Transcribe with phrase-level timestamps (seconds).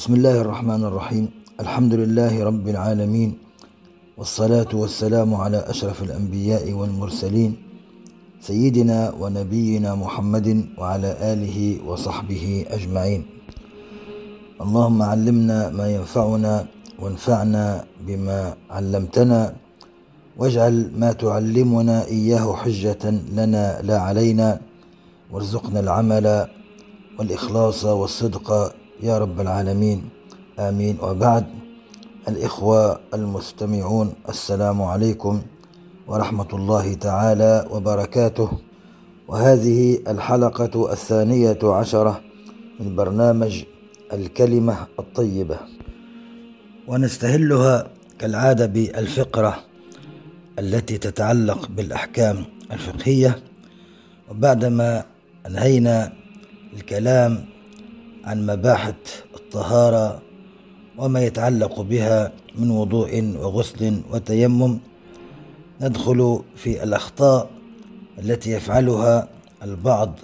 [0.00, 1.28] بسم الله الرحمن الرحيم
[1.60, 3.38] الحمد لله رب العالمين
[4.16, 7.56] والصلاة والسلام على أشرف الأنبياء والمرسلين
[8.40, 10.48] سيدنا ونبينا محمد
[10.78, 13.26] وعلى آله وصحبه أجمعين
[14.60, 16.66] اللهم علمنا ما ينفعنا
[16.98, 19.54] وانفعنا بما علمتنا
[20.36, 23.04] واجعل ما تعلمنا إياه حجة
[23.36, 24.60] لنا لا علينا
[25.32, 26.48] وارزقنا العمل
[27.18, 30.08] والإخلاص والصدق يا رب العالمين.
[30.58, 30.98] آمين.
[31.02, 31.46] وبعد
[32.28, 35.42] الإخوة المستمعون السلام عليكم
[36.06, 38.50] ورحمة الله تعالى وبركاته.
[39.28, 42.20] وهذه الحلقة الثانية عشرة
[42.80, 43.64] من برنامج
[44.12, 45.58] الكلمة الطيبة.
[46.88, 47.86] ونستهلها
[48.18, 49.64] كالعادة بالفقرة
[50.58, 53.42] التي تتعلق بالأحكام الفقهية.
[54.30, 55.04] وبعدما
[55.46, 56.12] أنهينا
[56.76, 57.44] الكلام
[58.24, 58.94] عن مباحث
[59.34, 60.22] الطهارة
[60.98, 64.78] وما يتعلق بها من وضوء وغسل وتيمم
[65.80, 67.50] ندخل في الأخطاء
[68.18, 69.28] التي يفعلها
[69.62, 70.18] البعض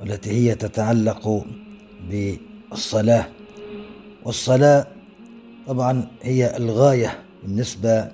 [0.00, 1.44] والتي هي تتعلق
[2.10, 3.26] بالصلاة.
[4.24, 4.86] والصلاة
[5.66, 8.08] طبعا هي الغاية بالنسبة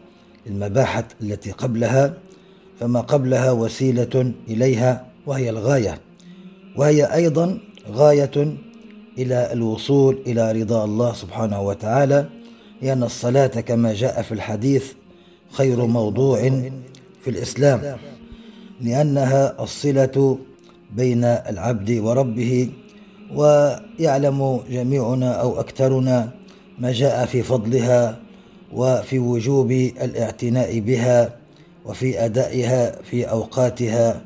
[0.46, 2.14] للمباحث التي قبلها
[2.80, 6.00] فما قبلها وسيلة إليها وهي الغاية.
[6.76, 7.58] وهي أيضا
[7.90, 8.56] غاية
[9.18, 12.26] إلى الوصول إلى رضا الله سبحانه وتعالى
[12.82, 14.92] لأن الصلاة كما جاء في الحديث
[15.50, 16.38] خير موضوع
[17.22, 17.96] في الإسلام
[18.80, 20.38] لأنها الصلة
[20.96, 22.70] بين العبد وربه
[23.34, 26.30] ويعلم جميعنا أو أكثرنا
[26.78, 28.18] ما جاء في فضلها
[28.72, 31.36] وفي وجوب الاعتناء بها
[31.84, 34.20] وفي أدائها في أوقاتها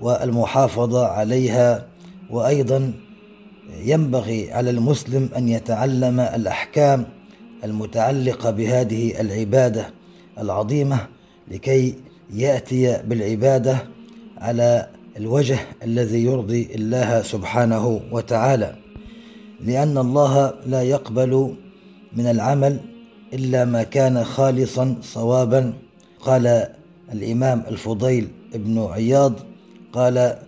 [0.00, 1.86] والمحافظة عليها
[2.30, 2.92] وأيضا
[3.84, 7.06] ينبغي على المسلم أن يتعلم الأحكام
[7.64, 9.90] المتعلقة بهذه العبادة
[10.38, 11.06] العظيمة
[11.50, 11.94] لكي
[12.34, 13.78] يأتي بالعبادة
[14.38, 18.74] على الوجه الذي يرضي الله سبحانه وتعالى.
[19.60, 21.54] لأن الله لا يقبل
[22.16, 22.80] من العمل
[23.32, 25.72] إلا ما كان خالصا صوابا.
[26.20, 26.66] قال
[27.12, 29.34] الإمام الفضيل ابن عياض
[29.92, 30.38] قال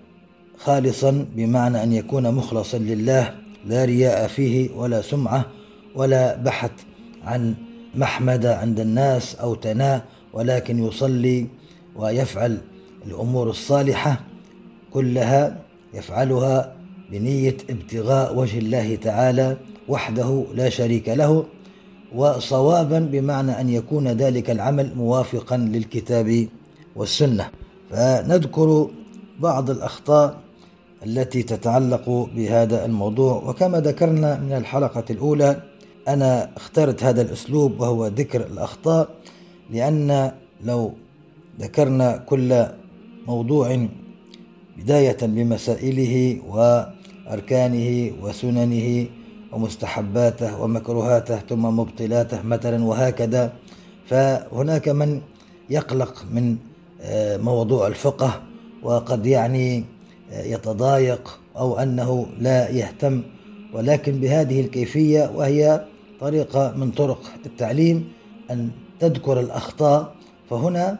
[0.64, 3.34] خالصا بمعنى أن يكون مخلصا لله
[3.66, 5.47] لا رياء فيه ولا سمعة
[5.94, 6.70] ولا بحث
[7.25, 7.54] عن
[7.94, 11.47] محمد عند الناس أو تناه ولكن يصلي
[11.97, 12.58] ويفعل
[13.06, 14.20] الأمور الصالحة
[14.91, 15.56] كلها
[15.94, 16.76] يفعلها
[17.10, 19.56] بنية ابتغاء وجه الله تعالى
[19.88, 21.44] وحده لا شريك له
[22.14, 26.48] وصوابا بمعنى أن يكون ذلك العمل موافقا للكتاب
[26.97, 27.50] والسنة.
[27.91, 28.91] فنذكر
[29.41, 30.44] بعض الأخطاء
[31.06, 33.42] التي تتعلق بهذا الموضوع.
[33.47, 35.62] وكما ذكرنا من الحلقة الأولى
[36.09, 39.09] أنا اخترت هذا الأسلوب وهو ذكر الأخطاء
[39.70, 40.32] لأن
[40.65, 40.92] لو
[41.60, 42.66] ذكرنا كل
[43.26, 43.88] موضوع
[44.78, 49.06] بداية بمسائله وأركانه وسننه
[49.53, 53.53] ومستحباته ومكروهاته ثم مبطلاته مثلا وهكذا
[54.06, 55.21] فهناك من
[55.71, 56.56] يقلق من
[57.01, 58.42] آه، موضوع الفقه
[58.83, 59.84] وقد يعني
[60.42, 63.22] يتضايق أو أنه لا يهتم
[63.72, 65.84] ولكن بهذه الكيفية وهي
[66.21, 68.13] طريقة من طرق التعليم
[68.51, 68.71] أن
[69.01, 70.15] تذكر الأخطاء
[70.51, 70.98] فهنا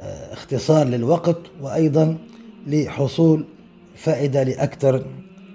[0.00, 2.16] آه، اختصار للوقت وأيضا
[2.66, 3.44] لحصول
[3.96, 5.04] فائدة لأكثر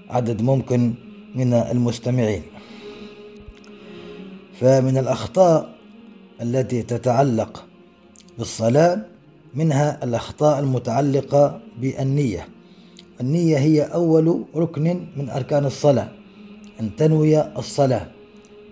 [0.10, 0.94] عدد ممكن
[1.36, 2.42] من المستمعين.
[4.60, 5.69] فمن الأخطاء
[6.42, 7.65] التي تتعلق
[8.38, 9.06] بالصلاة
[9.54, 12.48] منها الأخطاء المتعلقة بالنية.
[13.21, 16.07] النية هي أول ركن من أركان الصلاة
[16.80, 18.07] أن تنوي الصلاة.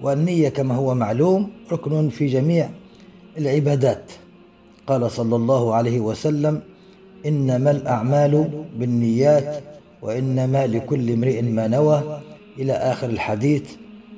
[0.01, 2.69] والنية كما هو معلوم ركن في جميع
[3.37, 4.11] العبادات.
[4.87, 6.61] قال صلى الله عليه وسلم
[7.25, 8.49] إنما الأعمال
[8.79, 9.63] بالنيات
[10.01, 12.19] وإنما لكل امرئ ما نوى.
[12.59, 13.71] إلى آخر الحديث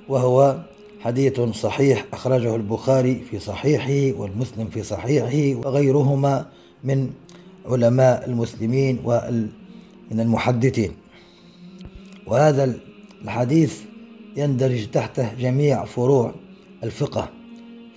[0.10, 0.58] وهو
[1.00, 6.46] حديث صحيح أخرجه البخاري في صحيحه والمسلم في صحيحه وغيرهما
[6.84, 7.10] من
[7.66, 9.00] علماء المسلمين
[10.12, 10.92] ومن المحدثين.
[12.28, 12.76] وهذا
[13.24, 13.82] الحديث
[14.38, 16.34] يندرج تحته جميع فروع
[16.84, 17.30] الفقه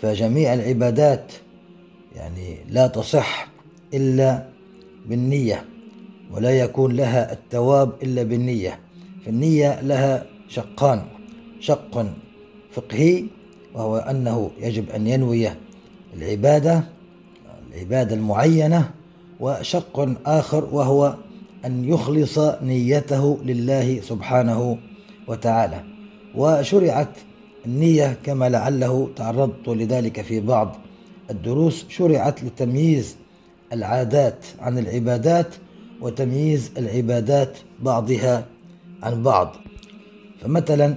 [0.00, 1.32] فجميع العبادات
[2.16, 3.48] يعني لا تصح
[3.94, 4.46] إلا
[5.06, 5.64] بالنية
[6.30, 8.80] ولا يكون لها التواب إلا بالنية.
[9.26, 11.02] فالنية لها شقان
[11.60, 12.06] شق
[12.72, 13.24] فقهي
[13.74, 15.48] وهو أنه يجب أن ينوي
[16.16, 16.84] العبادة
[17.72, 18.90] العبادة المعينة
[19.40, 21.16] وشق آخر وهو
[21.66, 24.78] أن يخلص نيته لله سبحانه
[25.26, 25.84] وتعالى.
[26.34, 27.16] وشرعت
[27.66, 30.76] النية كما لعله تعرضت لذلك في بعض
[31.30, 31.86] الدروس.
[31.88, 33.16] شرعت لتمييز
[33.72, 35.54] العادات عن العبادات
[36.00, 38.46] وتمييز العبادات بعضها
[39.02, 39.56] عن بعض.
[40.40, 40.94] فمثلا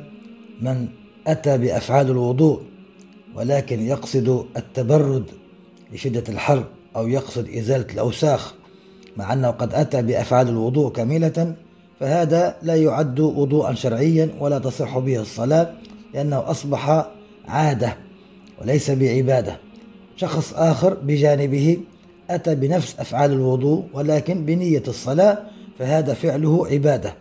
[0.62, 0.88] من
[1.28, 2.62] أتى بأفعال الوضوء
[3.36, 5.24] ولكن يقصد التبرد
[5.94, 6.64] لشدة الحر
[6.96, 8.54] أو يقصد إزالة الأوساخ
[9.18, 11.56] مع أنه قد أتى بأفعال الوضوء كاملة
[12.00, 15.74] فهذا لا يعد وضوءا شرعيا ولا تصح به الصلاة
[16.14, 17.06] لأنه أصبح
[17.48, 17.98] عادة
[18.62, 19.58] وليس بعبادة.
[20.16, 21.78] شخص آخر بجانبه
[22.30, 25.38] أتى بنفس أفعال الوضوء ولكن بنية الصلاة
[25.80, 27.14] فهذا فعله عبادة.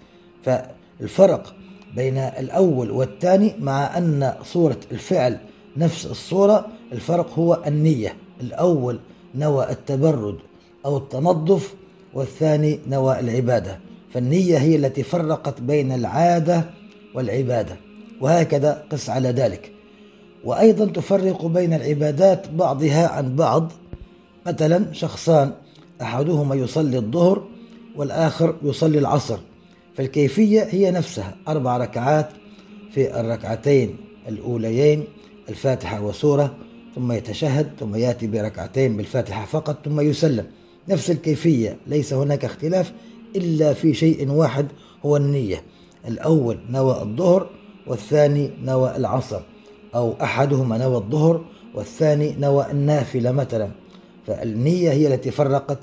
[0.44, 1.54] فالفرق
[1.96, 5.38] بين الأول والثاني مع أن صورة الفعل
[5.76, 8.16] نفس الصورة الفرق هو النية.
[8.40, 8.98] الأول
[9.34, 10.36] نوى التبرد
[10.86, 11.74] أو التنظف
[12.14, 13.78] والثاني نوى العبادة.
[14.12, 16.64] فالنية هي التي فرقت بين العادة
[17.14, 17.76] والعبادة
[18.20, 19.72] وهكذا قس على ذلك.
[20.44, 23.72] وأيضا تفرق بين العبادات بعضها عن بعض.
[24.46, 25.52] مثلا شخصان
[26.02, 27.48] أحدهما يصلي الظهر
[27.96, 29.38] والآخر يصلي العصر.
[29.96, 32.28] فالكيفية هي نفسها أربع ركعات
[32.92, 33.96] في الركعتين
[34.28, 35.04] الأوليين
[35.48, 36.54] الفاتحة وسورة
[36.94, 40.46] ثم يتشهد ثم يأتي بركعتين بالفاتحة فقط ثم يسلم.
[40.88, 42.92] نفس الكيفية ليس هناك اختلاف
[43.36, 44.66] إلا في شيء واحد
[45.06, 45.62] هو النية.
[46.08, 47.50] الأول نوى الظهر
[47.86, 49.40] والثاني نوى العصر
[49.94, 51.44] أو أحدهما نوى الظهر
[51.74, 53.70] والثاني نوى النافلة مثلا.
[54.26, 55.78] فالنية هي التي فرقت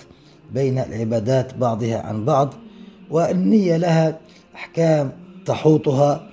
[0.54, 2.54] بين العبادات بعضها عن بعض
[3.10, 4.20] والنية لها
[4.56, 5.12] أحكام
[5.46, 6.28] تحوطها.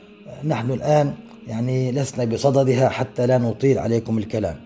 [0.44, 1.14] نحن الآن
[1.48, 4.56] يعني لسنا بصددها حتى لا نطيل عليكم الكلام.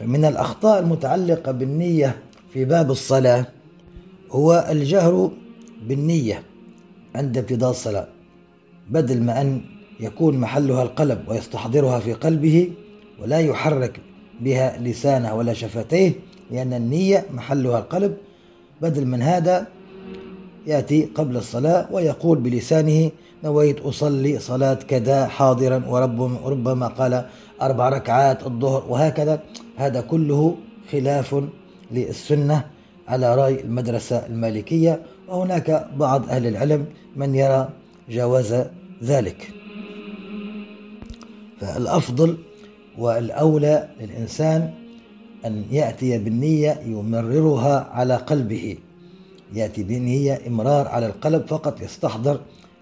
[0.00, 2.16] فمن الأخطاء المتعلقة بالنية
[2.58, 3.46] في باب الصلاة
[4.30, 5.30] هو الجهر
[5.88, 6.42] بالنية
[7.14, 8.06] عند ابتداء الصلاة
[8.90, 9.60] بدل ما أن
[10.00, 12.70] يكون محلها القلب ويستحضرها في قلبه
[13.22, 14.00] ولا يحرك
[14.40, 16.12] بها لسانه ولا شفتيه
[16.50, 18.16] لأن النية محلها القلب
[18.82, 19.66] بدل من هذا
[20.66, 23.10] يأتي قبل الصلاة ويقول بلسانه
[23.44, 25.82] نويت أصلي صلاة كذا حاضرا
[26.44, 27.24] وربما قال
[27.62, 29.40] أربع ركعات الظهر وهكذا
[29.76, 30.56] هذا كله
[30.92, 31.44] خلاف
[31.90, 32.64] للسنة
[33.08, 36.86] على رأي المدرسة المالكية وهناك بعض أهل العلم
[37.16, 37.68] من يرى
[38.10, 38.64] جواز
[39.02, 39.50] ذلك.
[41.60, 42.38] فالأفضل
[42.98, 44.70] والأولى للإنسان
[45.46, 48.76] أن يأتي بالنية يمررها على قلبه.
[49.54, 52.40] يأتي بنية إمرار على القلب فقط يستحضر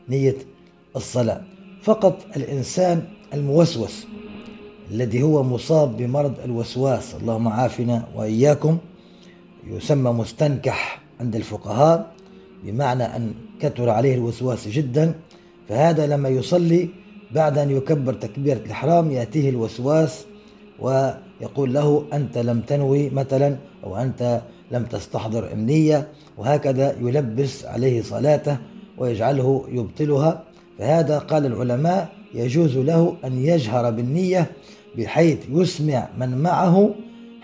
[0.09, 0.37] نية
[0.97, 1.41] الصلاة.
[1.83, 3.03] فقط الإنسان
[3.35, 4.07] الموسوس
[4.91, 8.79] الذي هو مصاب بمرض الوسواس اللهم عافنا وإياكم.
[9.71, 12.13] يسمى مستنكح عند الفقهاء
[12.65, 15.15] بمعنى أن كثر عليه الوسواس جدا
[15.69, 16.89] فهذا لما يصلي
[17.31, 20.25] بعد أن يكبر تكبيرة الإحرام يأتيه الوسواس
[20.79, 26.09] ويقول له أنت لم تنوي مثلا أو أنت لم تستحضر النية
[26.39, 28.59] وهكذا يلبس عليه صلاته
[28.99, 30.43] ويجعله يبطلها.
[30.79, 34.51] فهذا قال العلماء يجوز له أن يجهر بالنية
[34.99, 36.95] بحيث يسمع من معه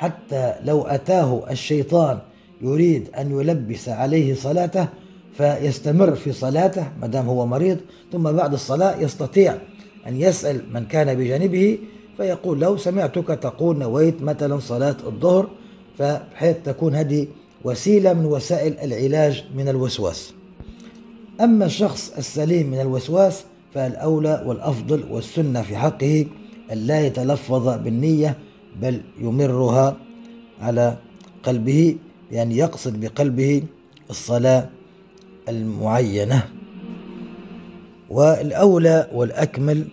[0.02, 2.18] حتى لو أتاه الشيطان
[2.62, 4.88] يريد أن يلبس عليه صلاته
[5.36, 7.78] فيستمر في صلاته ما دام هو مريض
[8.12, 9.54] ثم بعد الصلاة يستطيع
[10.06, 11.78] أن يسأل من كان بجانبه
[12.16, 15.48] فيقول له سمعتك تقول نويت مثلا صلاة الظهر
[15.98, 17.26] فبحيث تكون هذه
[17.64, 20.34] وسيلة من وسائل العلاج من الوسواس.
[21.40, 23.44] أما الشخص السليم من الوسواس
[23.74, 26.26] فالأولى والأفضل والسنة في حقه
[26.72, 28.36] أن لا يتلفظ بالنية
[28.80, 29.96] بل يمرها
[30.60, 30.96] على
[31.42, 31.96] قلبه
[32.30, 33.62] بأن يقصد بقلبه
[34.10, 34.68] الصلاة
[35.48, 36.48] المعينة.
[38.10, 39.84] والأولى والأكمل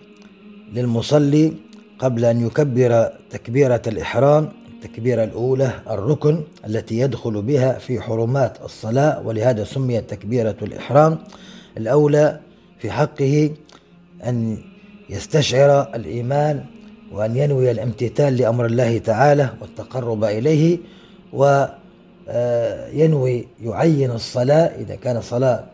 [0.72, 1.52] للمصلي
[1.98, 9.64] قبل أن يكبر تكبيرة الإحرام التكبيرة الأولى الركن التي يدخل بها في حرمات الصلاة ولهذا
[9.64, 11.18] سميت تكبيرة الإحرام
[11.76, 12.40] الأولى
[12.78, 13.50] في حقه
[14.24, 14.58] أن
[15.10, 16.64] يستشعر الإيمان
[17.12, 20.78] وأن ينوي الامتثال لأمر الله تعالى والتقرب إليه
[22.32, 25.64] وينوي يعين الصلاة إذا كان صلاة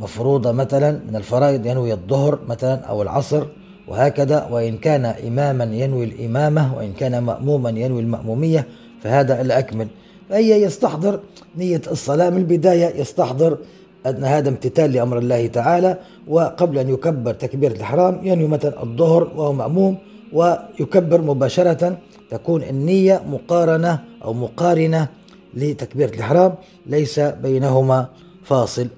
[0.00, 3.46] مفروضة مثلا من الفرائض ينوي الظهر مثلا أو العصر
[3.88, 8.66] وهكذا وإن كان إماما ينوي الإمامة وإن كان مأموما ينوي المأمومية
[9.02, 9.88] فهذا الأكمل.
[10.28, 11.20] فهي يستحضر
[11.56, 13.58] نية الصلاة من البداية يستحضر
[14.06, 15.98] أن هذا امتثال لأمر الله تعالى
[16.28, 19.98] وقبل أن يكبر تكبيرة الإحرام ينوي مثلا الظهر وهو مأموم
[20.32, 21.98] ويكبر مباشرة
[22.30, 25.08] تكون النية مقارنة أو مقارنة
[25.54, 26.54] لتكبيرة الإحرام
[26.86, 28.08] ليس بينهما
[28.44, 28.88] فاصل.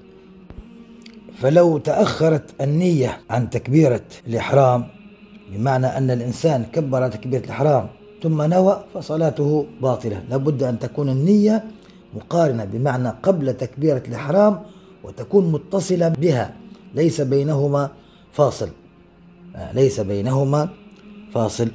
[1.41, 4.87] فلو تأخرت النية عن تكبيرة الإحرام
[5.53, 7.89] بمعنى أن الإنسان كبر تكبيرة الإحرام
[8.23, 10.23] ثم نوى فصلاته باطلة.
[10.31, 11.65] لابد أن تكون النية
[12.15, 14.63] مقارنة بمعنى قبل تكبيرة الإحرام
[15.05, 16.55] وتكون متصلة بها.
[16.95, 17.91] ليس بينهما
[18.33, 18.69] فاصل.
[19.57, 20.69] آه، ليس بينهما
[21.35, 21.69] فاصل.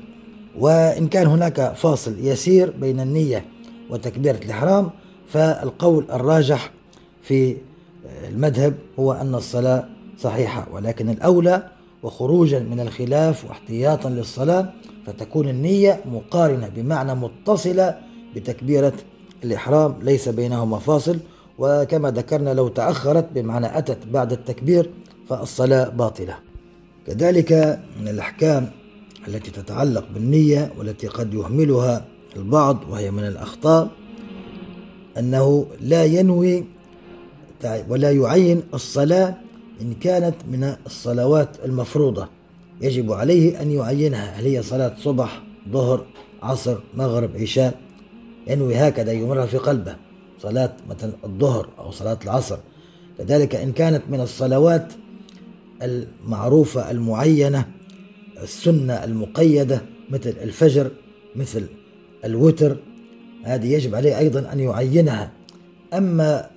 [0.59, 3.45] وإن كان هناك فاصل يسير بين النية
[3.89, 4.89] وتكبيرة الإحرام
[5.27, 6.71] فالقول الراجح
[7.21, 7.57] في
[8.29, 9.85] المذهب هو أن الصلاة
[10.17, 11.63] صحيحة ولكن الأولى
[12.03, 14.73] وخروجا من الخلاف واحتياطا للصلاة
[15.05, 17.97] فتكون النية مقارنة بمعنى متصلة
[18.35, 18.93] بتكبيرة
[19.43, 21.17] الإحرام ليس بينهما فاصل.
[21.57, 24.89] وكما ذكرنا لو تأخرت بمعنى أتت بعد التكبير
[25.29, 26.35] فالصلاة باطلة.
[27.07, 28.69] كذلك من الأحكام
[29.27, 33.91] التي تتعلق بالنية والتي قد يهملها البعض وهي من الأخطاء
[35.17, 36.65] أنه لا ينوي
[37.87, 39.35] ولا يعين الصلاة
[39.81, 42.27] إن كانت من الصلوات المفروضة.
[42.81, 44.39] يجب عليه أن يعينها.
[44.39, 46.05] هل هي صلاة صبح ظهر
[46.41, 47.79] عصر مغرب عشاء؟
[48.47, 49.95] ينوي هكذا يمرها في قلبه.
[50.41, 52.57] صلاة مثلا الظهر أو صلاة العصر.
[53.17, 54.93] كذلك إن كانت من الصلوات
[55.81, 57.65] المعروفة المعينة
[58.43, 60.91] السنة المقيدة مثل الفجر
[61.35, 61.65] مثل
[62.25, 62.77] الوتر.
[63.43, 65.31] هذه يجب عليه أيضا أن يعينها.
[65.93, 66.49] أما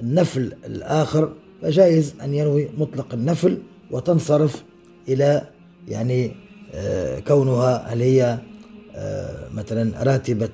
[0.00, 1.32] النفل الآخر
[1.62, 3.58] فجائز أن ينوي مطلق النفل
[3.90, 4.64] وتنصرف
[5.08, 5.48] إلى
[5.88, 6.32] يعني
[6.72, 8.38] آه، كونها هل هي
[8.94, 10.48] آه، مثلا راتبة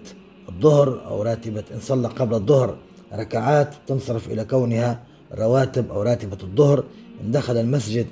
[0.48, 2.76] الظهر أو راتبة إن صلى قبل الظهر
[3.12, 5.02] ركعات تنصرف إلى كونها
[5.34, 6.84] رواتب أو راتبة الظهر.
[7.24, 8.06] إن دخل المسجد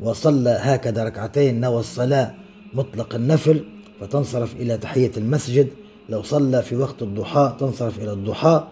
[0.00, 2.34] وصلى هكذا ركعتين نوى الصلاة
[2.74, 3.64] مطلق النفل
[4.00, 5.68] فتنصرف إلى تحية المسجد.
[6.08, 8.64] لو صلى في وقت الضحى تنصرف إلى الضحى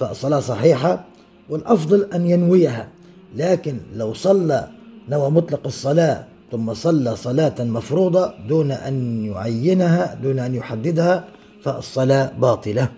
[0.00, 1.04] فالصلاة صحيحة
[1.48, 2.88] والأفضل أن ينويها.
[3.36, 4.68] لكن لو صلى
[5.08, 11.24] نوى مطلق الصلاة ثم صلى صلاة مفروضة دون أن يعينها دون أن يحددها
[11.62, 12.88] فالصلاة باطلة.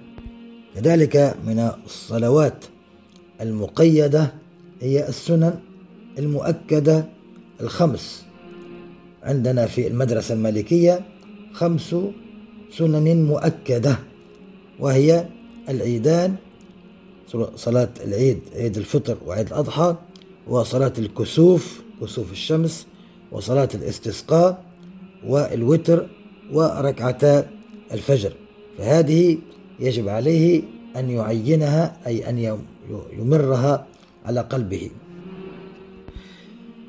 [0.75, 2.65] كذلك من الصلوات
[3.41, 4.33] المقيدة
[4.81, 5.55] هي السنن
[6.19, 7.05] المؤكدة
[7.61, 8.25] الخمس.
[9.23, 11.01] عندنا في المدرسة المالكية
[11.53, 11.97] خمس
[12.73, 13.99] سنن مؤكدة
[14.79, 15.27] وهي
[15.69, 16.35] العيدان
[17.57, 19.97] صلاة العيد عيد الفطر وعيد الأضحى
[20.49, 22.87] وصلاة الكسوف كسوف الشمس
[23.33, 24.65] وصلاة الاستسقاء
[25.27, 26.07] والوتر
[26.53, 27.51] وركعتا
[27.93, 28.33] الفجر.
[28.79, 29.39] فهذه
[29.81, 30.63] يجب عليه
[30.97, 32.59] أن يعينها أي أن
[33.13, 33.87] يمرها
[34.25, 34.91] على قلبه.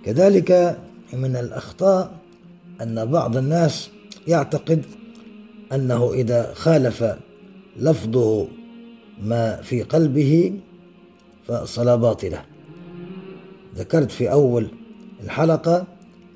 [0.05, 0.79] كذلك
[1.13, 2.11] من الأخطاء
[2.81, 3.89] أن بعض الناس
[4.27, 4.85] يعتقد
[5.73, 7.15] أنه إذا خالف
[7.77, 8.47] لفظه
[9.23, 10.53] ما في قلبه
[11.47, 12.41] فالصلاة باطلة
[13.75, 14.67] ذكرت في أول
[15.23, 15.85] الحلقة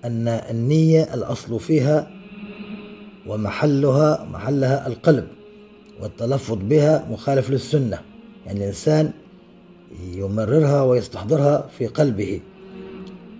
[0.05, 2.11] أن النية الأصل فيها
[3.27, 5.27] ومحلها محلها القلب
[6.01, 7.99] والتلفظ بها مخالف للسنة
[8.45, 9.11] يعني الإنسان
[10.13, 12.41] يمررها ويستحضرها في قلبه.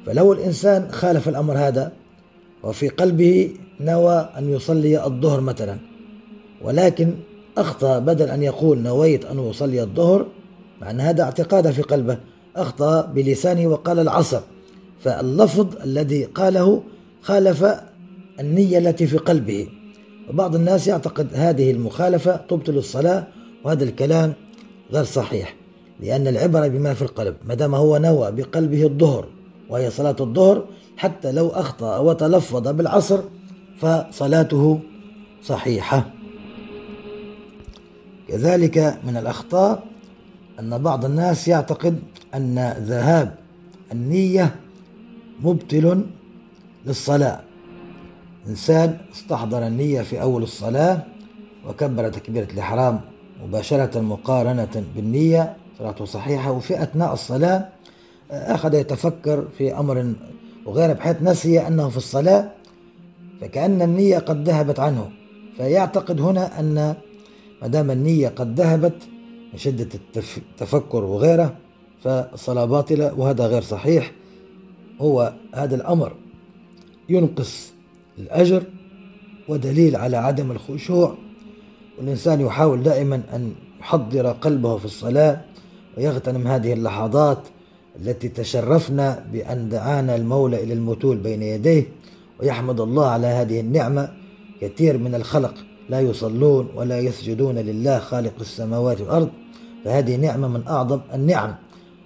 [0.05, 1.91] فلو الإنسان خالف الأمر هذا
[2.63, 5.77] وفي قلبه نوى أن يصلي الظهر مثلا
[6.61, 7.13] ولكن
[7.57, 10.25] أخطأ بدل أن يقول نويت أن أصلي الظهر
[10.81, 12.17] مع أن هذا اعتقاده في قلبه
[12.55, 14.41] أخطأ بلسانه وقال العصر.
[15.03, 16.83] فاللفظ الذي قاله
[17.21, 17.65] خالف
[18.39, 19.67] النية التي في قلبه.
[20.29, 23.27] وبعض الناس يعتقد هذه المخالفة تبطل الصلاة
[23.63, 24.33] وهذا الكلام
[24.91, 25.55] غير صحيح
[25.99, 29.27] لأن العبرة بما في القلب ما دام هو نوى بقلبه الظهر.
[29.69, 30.65] وهي صلاة الظهر
[30.97, 33.19] حتى لو أخطأ وتلفظ بالعصر
[33.79, 34.79] فصلاته
[35.43, 36.05] صحيحة.
[38.27, 39.83] كذلك من الأخطاء
[40.59, 41.99] أن بعض الناس يعتقد
[42.35, 43.35] أن ذهاب
[43.91, 44.55] النية
[45.43, 46.05] مبطل
[46.85, 47.39] للصلاة.
[48.47, 51.01] إنسان استحضر النية في أول الصلاة
[51.67, 53.01] وكبر تكبيرة الإحرام
[53.43, 57.69] مباشرة مقارنة بالنية صلاته صحيحة وفي أثناء الصلاة
[58.31, 60.13] أخذ يتفكر في أمر
[60.65, 62.51] وغيره بحيث نسي أنه في الصلاة
[63.41, 65.09] فكأن النية قد ذهبت عنه.
[65.57, 66.95] فيعتقد هنا أن
[67.61, 69.03] ما دام النية قد ذهبت
[69.53, 69.89] من شدة
[70.37, 71.55] التفكر وغيره
[72.03, 74.11] فالصلاة باطلة وهذا غير صحيح.
[75.01, 76.13] هو هذا الأمر
[77.09, 77.73] ينقص
[78.17, 78.63] الأجر
[79.47, 81.15] ودليل على عدم الخشوع.
[81.99, 85.41] والإنسان يحاول دائما أن يحضر قلبه في الصلاة
[85.97, 87.39] ويغتنم هذه اللحظات
[88.01, 91.83] التي تشرفنا بأن دعانا المولى إلى المتول بين يديه
[92.39, 94.09] ويحمد الله على هذه النعمة.
[94.61, 95.53] كثير من الخلق
[95.89, 99.29] لا يصلون ولا يسجدون لله خالق السماوات والأرض.
[99.85, 101.55] فهذه نعمة من أعظم النعم.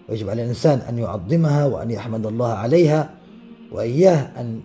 [0.10, 3.10] ويجب على الإنسان أن يعظمها وأن يحمد الله عليها
[3.72, 4.60] وإياه أن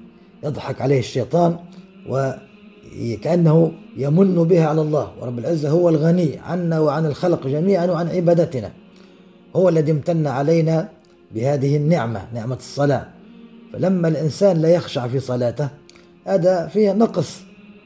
[0.45, 1.57] يضحك عليه الشيطان
[2.09, 5.13] وكأنه يمن بها على الله.
[5.21, 8.73] ورب العزة هو الغني عنا وعن الخلق جميعا وعن عبادتنا.
[9.57, 10.89] هو الذي امتن علينا
[11.35, 13.07] بهذه النعمة نعمة الصلاة.
[13.73, 15.69] فلما الإنسان لا يخشع في صلاته
[16.27, 17.41] هذا فيه نقص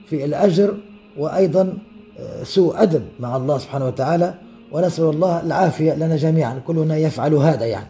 [0.07, 0.77] في الأجر
[1.19, 1.79] وأيضا
[2.19, 4.35] آه، سوء أدب مع الله سبحانه وتعالى.
[4.73, 7.87] ونسأل الله العافية لنا جميعا كلنا يفعل هذا يعني.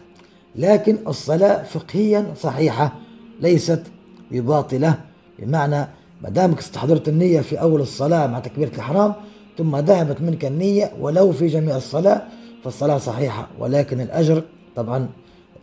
[0.55, 2.93] لكن الصلاة فقهيا صحيحة
[3.41, 3.83] ليست
[4.31, 4.93] بباطلة.
[5.39, 5.87] بمعنى
[6.21, 9.13] ما دامك استحضرت النية في أول الصلاة مع تكبيرة الإحرام
[9.57, 12.21] ثم ذهبت منك النية ولو في جميع الصلاة
[12.63, 13.47] فالصلاة صحيحة.
[13.59, 14.43] ولكن الأجر
[14.75, 15.09] طبعا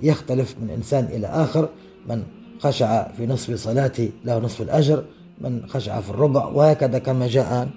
[0.01, 1.69] يختلف من إنسان إلى آخر.
[2.09, 2.23] من
[2.61, 5.05] خشع في نصف صلاته له نصف الأجر
[5.41, 7.69] من خشع في الربع وهكذا كما جاء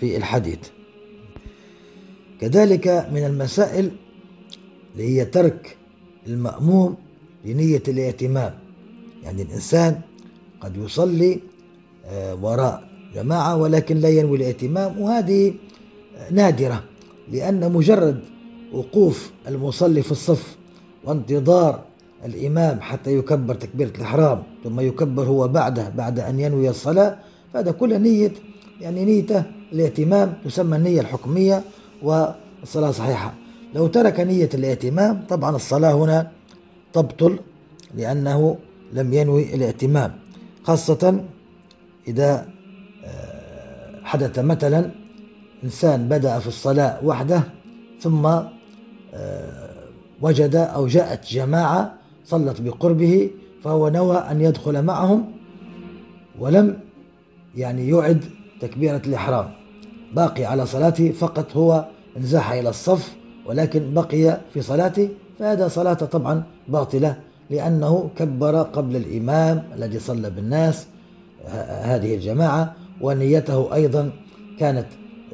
[0.00, 0.58] في الحديث.
[2.40, 3.90] كذلك من المسائل
[4.92, 5.76] اللي هي ترك
[6.26, 6.96] المأموم
[7.44, 8.54] لنية الاهتمام
[9.22, 10.00] يعني الإنسان
[10.60, 11.40] قد يصلي
[12.06, 15.54] آه، وراء جماعة ولكن لا ينوي الاهتمام وهذه
[16.30, 16.84] نادرة
[17.32, 18.20] لأن مجرد
[18.72, 20.56] وقوف المصلي في الصف
[21.06, 21.80] وانتظار
[22.24, 27.18] الإمام حتى يكبر تكبيرة الإحرام ثم يكبر هو بعده بعد أن ينوي الصلاة.
[27.54, 28.32] فهذا كل نية
[28.80, 31.62] يعني نيته الاهتمام تسمى النية الحكمية
[32.02, 33.34] والصلاة صحيحة.
[33.74, 36.30] لو ترك نية الاهتمام طبعا الصلاة هنا
[36.92, 37.38] تبطل
[37.94, 38.56] لأنه
[38.92, 40.12] لم ينوي الاهتمام.
[40.64, 41.24] خاصة
[42.08, 42.46] إذا
[43.04, 44.90] آه، حدث مثلا
[45.64, 47.42] إنسان بدأ في الصلاة وحده
[48.00, 48.26] ثم
[49.14, 49.63] آه،
[50.22, 53.30] وجد أو جاءت جماعة صلت بقربه
[53.62, 55.32] فهو نوى أن يدخل معهم
[56.38, 56.78] ولم
[57.56, 58.24] يعني يعد
[58.60, 59.50] تكبيرة الإحرام.
[60.14, 61.84] باقي على صلاته فقط هو
[62.16, 63.14] انزاح إلى الصف
[63.46, 67.16] ولكن بقي في صلاته فهذا صلاته طبعا باطلة
[67.50, 70.86] لأنه كبر قبل الإمام الذي صلى بالناس
[71.82, 74.10] هذه الجماعة ونيته أيضا
[74.58, 74.86] كانت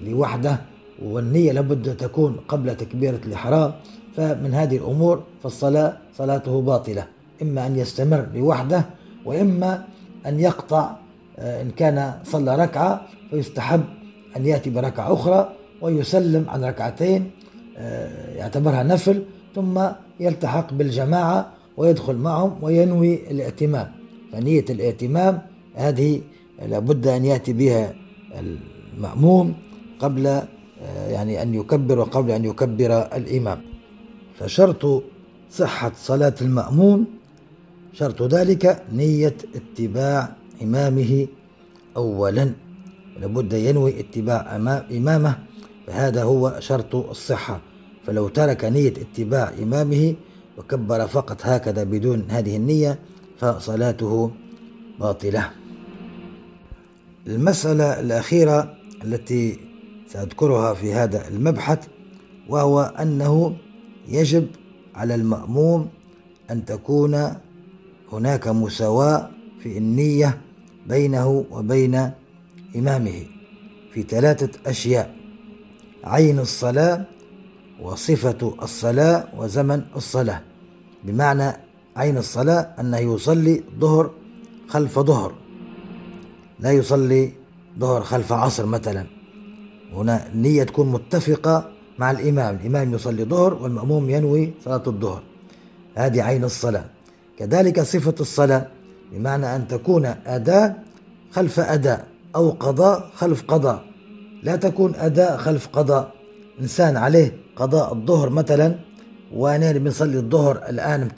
[0.02, 0.60] لوحده
[1.02, 3.72] والنية لابد تكون قبل تكبيرة الإحرام.
[4.20, 7.06] فمن هذه الأمور فالصلاة صلاته باطلة
[7.42, 8.84] إما أن يستمر لوحده
[9.24, 9.84] وإما
[10.26, 10.96] أن يقطع
[11.38, 13.84] آه، إن كان صلى ركعة فيستحب
[14.36, 17.30] أن يأتي بركعة أخرى ويسلم عن ركعتين
[17.78, 19.22] آه، يعتبرها نفل
[19.54, 19.80] ثم
[20.20, 23.92] يلتحق بالجماعة ويدخل معهم وينوي الائتمام
[24.32, 25.38] فنية الائتمام
[25.74, 26.20] هذه
[26.68, 27.94] لابد أن يأتي بها
[28.38, 29.54] المأموم
[29.98, 33.69] قبل آه، يعني أن يكبر وقبل أن يكبر الإمام.
[34.40, 35.02] فشرط
[35.50, 37.06] صحة صلاة المأموم
[37.92, 41.26] شرط ذلك نية اتباع إمامه
[41.96, 42.52] أولا.
[43.20, 44.56] لابد ينوي اتباع
[44.90, 45.38] إمامه
[45.86, 47.60] فهذا هو شرط الصحة.
[48.06, 50.14] فلو ترك نية اتباع إمامه
[50.58, 52.98] وكبر فقط هكذا بدون هذه النية
[53.38, 54.30] فصلاته
[55.00, 55.50] باطلة.
[57.26, 58.74] المسألة الأخيرة
[59.04, 59.60] التي
[60.08, 61.86] سأذكرها في هذا المبحث
[62.48, 63.56] وهو أنه
[64.10, 64.46] يجب
[64.94, 65.88] على المأموم
[66.50, 67.34] أن تكون
[68.12, 69.30] هناك مساواة
[69.62, 70.40] في النية
[70.86, 72.10] بينه وبين
[72.76, 73.22] إمامه
[73.92, 75.14] في ثلاثة أشياء
[76.04, 77.04] عين الصلاة
[77.82, 80.42] وصفة الصلاة وزمن الصلاة.
[81.04, 81.52] بمعنى
[81.96, 84.10] عين الصلاة أنه يصلي ظهر
[84.68, 85.34] خلف ظهر
[86.60, 87.32] لا يصلي
[87.78, 89.06] ظهر خلف عصر مثلا.
[89.92, 92.58] هنا النية تكون متفقة مع الإمام.
[92.60, 95.22] الإمام يصلي ظهر والمأموم ينوي صلاة الظهر.
[95.94, 96.84] هذه عين الصلاة.
[97.38, 98.66] كذلك صفة الصلاة
[99.12, 100.82] بمعنى أن تكون أداء
[101.32, 103.84] خلف أداء أو قضاء خلف قضاء.
[104.42, 106.12] لا تكون أداء خلف قضاء.
[106.60, 108.74] إنسان عليه قضاء الظهر مثلا
[109.34, 111.08] وأنا بنصلي الظهر الآن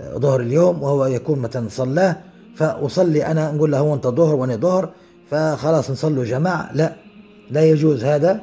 [0.00, 2.16] ظهر اليوم وهو يكون مثلا صلاه
[2.56, 4.90] فأصلي أنا نقول له أنت ظهر وأنا ظهر
[5.30, 6.70] فخلاص نصلوا جماعة.
[6.74, 6.92] لا
[7.50, 8.40] لا يجوز هذا.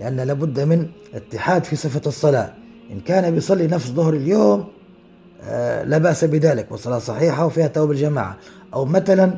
[0.00, 2.52] لأن لابد من اتحاد في صفة الصلاة.
[2.92, 4.64] إن كان بيصلي نفس ظهر اليوم
[5.42, 8.36] آه، لا بأس بذلك والصلاة صحيحة وفيها توبة الجماعة
[8.74, 9.32] أو مثلا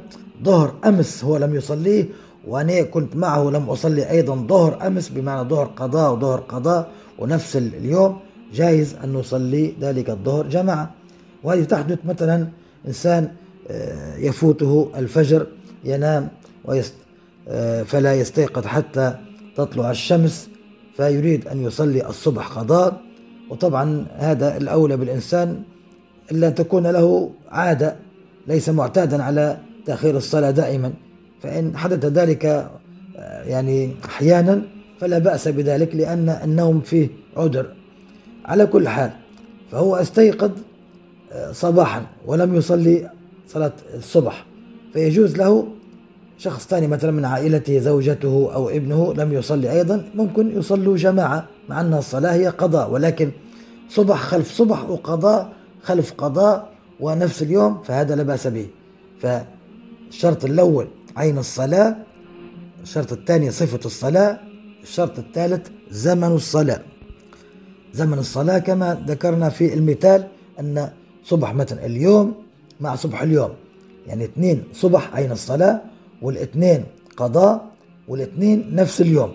[0.44, 2.08] ظهر أمس هو لم يصليه
[2.46, 8.18] وأنا كنت معه لم أصلي أيضا ظهر أمس بمعنى ظهر قضاء وظهر قضاء ونفس اليوم
[8.54, 10.90] جائز أن نصلي ذلك الظهر جماعة.
[11.42, 12.48] وهذه تحدث مثلا
[12.86, 13.30] إنسان
[13.70, 15.46] آه، يفوته الفجر
[15.84, 16.28] ينام
[17.48, 19.14] آه، فلا يستيقظ حتى
[19.56, 20.51] تطلع الشمس.
[20.96, 23.00] فيريد أن يصلي الصبح قضاء
[23.50, 25.62] وطبعا هذا الأولى بالإنسان
[26.32, 27.96] إلا تكون له عادة
[28.46, 30.92] ليس معتادا على تأخير الصلاة دائما.
[31.42, 32.46] فإن حدث ذلك
[33.16, 34.62] آه، يعني أحيانا
[35.00, 37.66] فلا بأس بذلك لأن النوم فيه عذر.
[38.44, 39.10] على كل حال
[39.70, 40.50] فهو استيقظ
[41.32, 43.10] آه، صباحا ولم يصلي
[43.48, 44.46] صلاة الصبح.
[44.92, 45.68] فيجوز له
[46.38, 51.80] شخص ثاني مثلا من عائلته زوجته أو ابنه لم يصلي أيضا ممكن يصلوا جماعة مع
[51.80, 53.30] أن الصلاة هي قضاء ولكن
[53.88, 56.68] صبح خلف صبح وقضاء خلف قضاء
[57.00, 58.66] ونفس اليوم فهذا لا بأس به.
[59.20, 61.96] فالشرط الأول عين الصلاة
[62.82, 64.38] الشرط الثاني صفة الصلاة
[64.82, 66.80] الشرط الثالث زمن الصلاة.
[67.92, 70.28] زمن الصلاة كما ذكرنا في المثال
[70.60, 70.90] أن
[71.24, 72.34] صبح مثلا اليوم
[72.80, 73.50] مع صبح اليوم
[74.06, 75.80] يعني اثنين صبح عين الصلاة
[76.22, 76.84] والاثنين
[77.16, 77.64] قضاء
[78.08, 79.32] والاثنين نفس اليوم.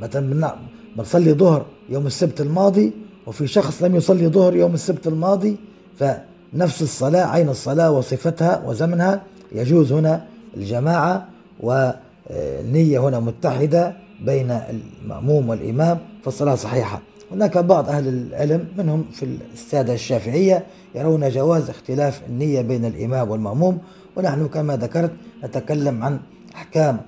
[0.00, 0.56] مثلا
[0.96, 2.92] بنصلي ظهر يوم السبت الماضي
[3.26, 5.56] وفي شخص لم يصلي ظهر يوم السبت الماضي
[5.98, 10.24] فنفس الصلاة عين الصلاة وصفتها وزمنها يجوز هنا
[10.56, 11.28] الجماعة
[11.60, 17.02] والنية هنا متحدة بين المأموم والإمام فالصلاة صحيحة.
[17.32, 23.78] هناك بعض أهل العلم منهم في السادة الشافعية يرون جواز اختلاف النية بين الإمام والمأموم
[24.16, 25.10] ونحن كما ذكرت
[25.44, 26.20] نتكلم عن
[26.54, 27.00] أحكام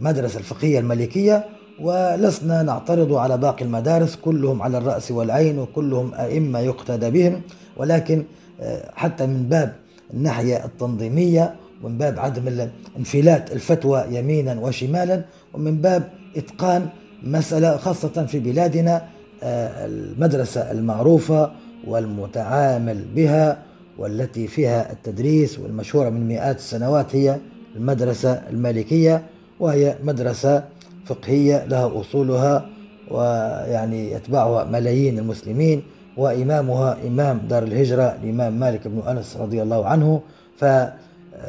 [0.00, 1.44] مدرسة الفقهية المالكية
[1.80, 7.42] ولسنا نعترض على باقي المدارس كلهم على الرأس والعين وكلهم أئمة يقتدى بهم.
[7.76, 8.24] ولكن
[8.60, 9.74] آه، حتى من باب
[10.14, 12.68] الناحية التنظيمية ومن باب عدم
[12.98, 16.88] انفلات الفتوى يمينا وشمالا ومن باب إتقان
[17.22, 19.02] مسألة خاصة في بلادنا
[19.42, 21.50] آه، المدرسة المعروفة
[21.86, 23.58] والمتعامل بها
[23.98, 27.36] والتي فيها التدريس والمشهورة من مئات السنوات هي
[27.76, 29.22] المدرسة المالكية
[29.60, 30.64] وهي مدرسة
[31.06, 32.68] فقهية لها أصولها
[33.10, 35.82] ويعني يتبعها ملايين المسلمين
[36.16, 40.22] وإمامها إمام دار الهجرة الإمام مالك بن أنس رضي الله عنه.
[40.56, 40.64] ف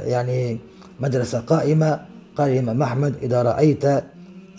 [0.05, 0.59] يعني
[0.99, 1.99] مدرسة قائمة
[2.35, 3.85] قال الإمام أحمد إذا رأيت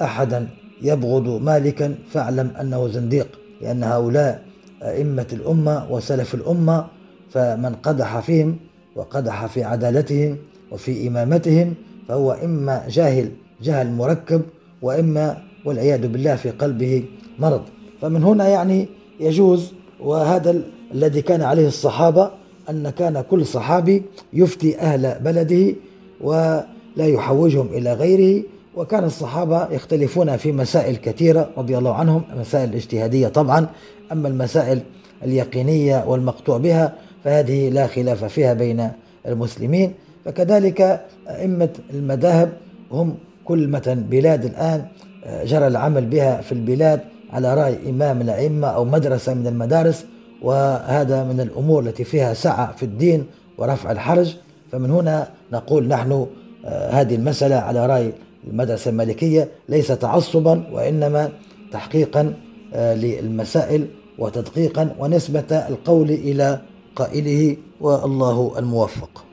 [0.02, 0.48] أحدا
[0.82, 3.28] يبغض مالكا فاعلم أنه زنديق
[3.62, 4.42] لأن هؤلاء
[4.82, 6.86] أئمة الأمة وسلف الأمة
[7.30, 8.56] فمن قدح فيهم
[8.96, 10.36] وقدح في عدالتهم
[10.72, 11.74] وفي إمامتهم
[12.08, 13.30] فهو إما جاهل
[13.62, 14.42] جهل مركب
[14.82, 17.04] وإما والعياذ بالله في قلبه
[17.38, 17.62] مرض.
[18.00, 18.88] فمن هنا يعني
[19.20, 20.62] يجوز وهذا
[20.94, 22.30] الذي كان عليه الصحابة
[22.70, 25.74] أن كان كل صحابي يفتي أهل بلده
[26.20, 26.66] ولا
[26.96, 28.42] يحوجهم إلى غيره.
[28.76, 33.66] وكان الصحابة يختلفون في مسائل كثيرة رضي الله عنهم مسائل اجتهادية طبعا
[34.12, 34.80] أما المسائل
[35.24, 38.90] اليقينية والمقطوع بها فهذه لا خلاف فيها بين
[39.26, 39.94] المسلمين.
[40.24, 42.52] فكذلك أئمة المذاهب
[42.92, 44.84] هم كل مثلا بلاد الآن
[45.24, 47.00] آه، جرى العمل بها في البلاد
[47.32, 50.06] على رأي إمام الأئمة أو مدرسة من المدارس
[50.42, 53.26] وهذا من الأمور التي فيها سعة في الدين
[53.58, 54.36] ورفع الحرج.
[54.72, 56.26] فمن هنا نقول نحن
[56.64, 58.12] آه، هذه المسألة على رأي
[58.46, 61.30] المدرسة المالكية ليس تعصبا وإنما
[61.72, 62.34] تحقيقا
[62.74, 63.86] آه، للمسائل
[64.18, 66.60] وتدقيقا ونسبة القول إلى
[67.00, 69.24] قائله والله الموفق.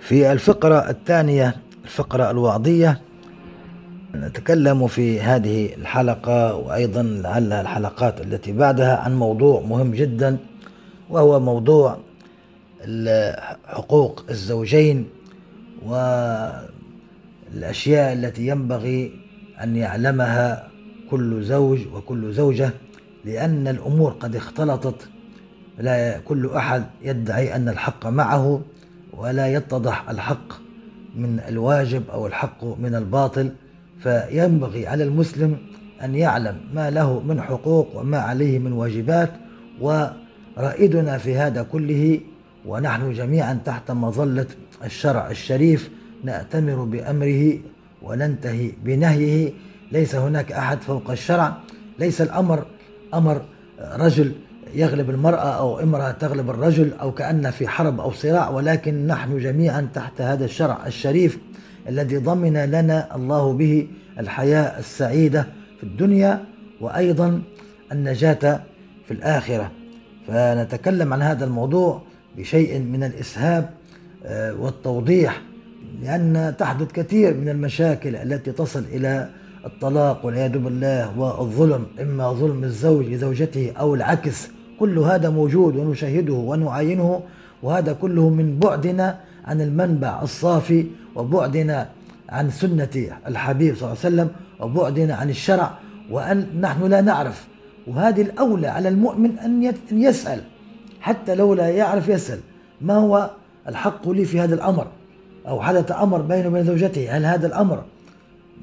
[0.00, 3.00] في الفقرة الثانية الفقرة الوعظية
[4.14, 10.36] نتكلم في هذه الحلقة وأيضا لعلها الحلقات التي بعدها عن موضوع مهم جدا
[11.10, 11.98] وهو موضوع
[13.66, 15.08] حقوق الزوجين
[15.86, 19.12] والأشياء التي ينبغي
[19.62, 20.68] أن يعلمها
[21.10, 22.70] كل زوج وكل زوجة
[23.24, 25.08] لأن الأمور قد اختلطت
[25.78, 28.62] لا كل أحد يدعي أن الحق معه
[29.12, 30.52] ولا يتضح الحق
[31.16, 33.52] من الواجب أو الحق من الباطل
[33.98, 35.56] فينبغي على المسلم
[36.04, 39.30] أن يعلم ما له من حقوق وما عليه من واجبات
[39.80, 42.20] ورائدنا في هذا كله
[42.66, 44.46] ونحن جميعا تحت مظلة
[44.84, 45.90] الشرع الشريف
[46.24, 47.58] نأتمر بأمره
[48.02, 49.52] وننتهي بنهيه.
[49.92, 51.56] ليس هناك أحد فوق الشرع
[51.98, 52.66] ليس الأمر
[53.14, 53.42] أمر
[53.80, 54.32] رجل
[54.76, 59.88] يغلب المرأة أو امرأة تغلب الرجل أو كأن في حرب أو صراع ولكن نحن جميعا
[59.94, 61.38] تحت هذا الشرع الشريف
[61.88, 66.44] الذي ضمن لنا الله به الحياة السعيدة في الدنيا
[66.80, 67.42] وأيضا
[67.92, 68.62] النجاة
[69.06, 69.70] في الآخرة.
[70.28, 72.02] فنتكلم عن هذا الموضوع
[72.36, 73.70] بشيء من الإسهاب
[74.24, 75.42] آه، والتوضيح
[76.02, 79.30] لأن تحدث كثير من المشاكل التي تصل إلى
[79.64, 84.55] الطلاق والعياذ بالله والظلم إما ظلم الزوج لزوجته أو العكس.
[84.80, 87.20] كل هذا موجود ونشاهده ونعاينه
[87.62, 91.88] وهذا كله من بعدنا عن المنبع الصافي وبعدنا
[92.28, 92.88] عن سنة
[93.26, 95.70] الحبيب صلى الله عليه وسلم وبعدنا عن الشرع
[96.10, 97.46] وأن نحن لا نعرف.
[97.86, 100.40] وهذه الأولى على المؤمن أن يسأل
[101.00, 102.38] حتى لو لا يعرف يسأل.
[102.80, 103.30] ما هو
[103.68, 104.86] الحق لي في هذا الأمر؟
[105.48, 107.82] أو حدث أمر بينه وبين زوجته هل هذا الأمر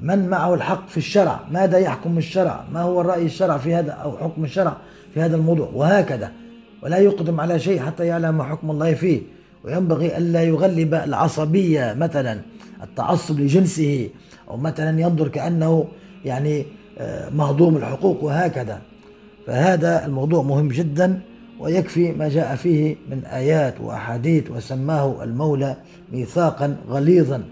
[0.02, 4.16] من معه الحق في الشرع؟ ماذا يحكم الشرع؟ ما هو الرأي الشرع في هذا؟ أو
[4.16, 4.76] حكم الشرع؟
[5.14, 6.32] في هذا الموضوع وهكذا.
[6.82, 9.20] ولا يقدم على شيء حتى يعلم حكم الله فيه.
[9.64, 12.40] وينبغي ألا يغلب العصبية مثلا
[12.82, 14.08] التعصب لجنسه
[14.50, 15.86] أو مثلا ينظر كأنه
[16.24, 16.66] يعني
[16.98, 18.80] آه، مهضوم الحقوق وهكذا.
[19.46, 21.20] فهذا الموضوع مهم جدا
[21.60, 25.76] ويكفي ما جاء فيه من آيات وأحاديث وسماه المولى
[26.12, 27.42] ميثاقا غليظا.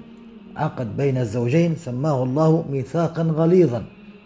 [0.57, 3.85] عقد بين الزوجين سماه الله ميثاقا غليظا.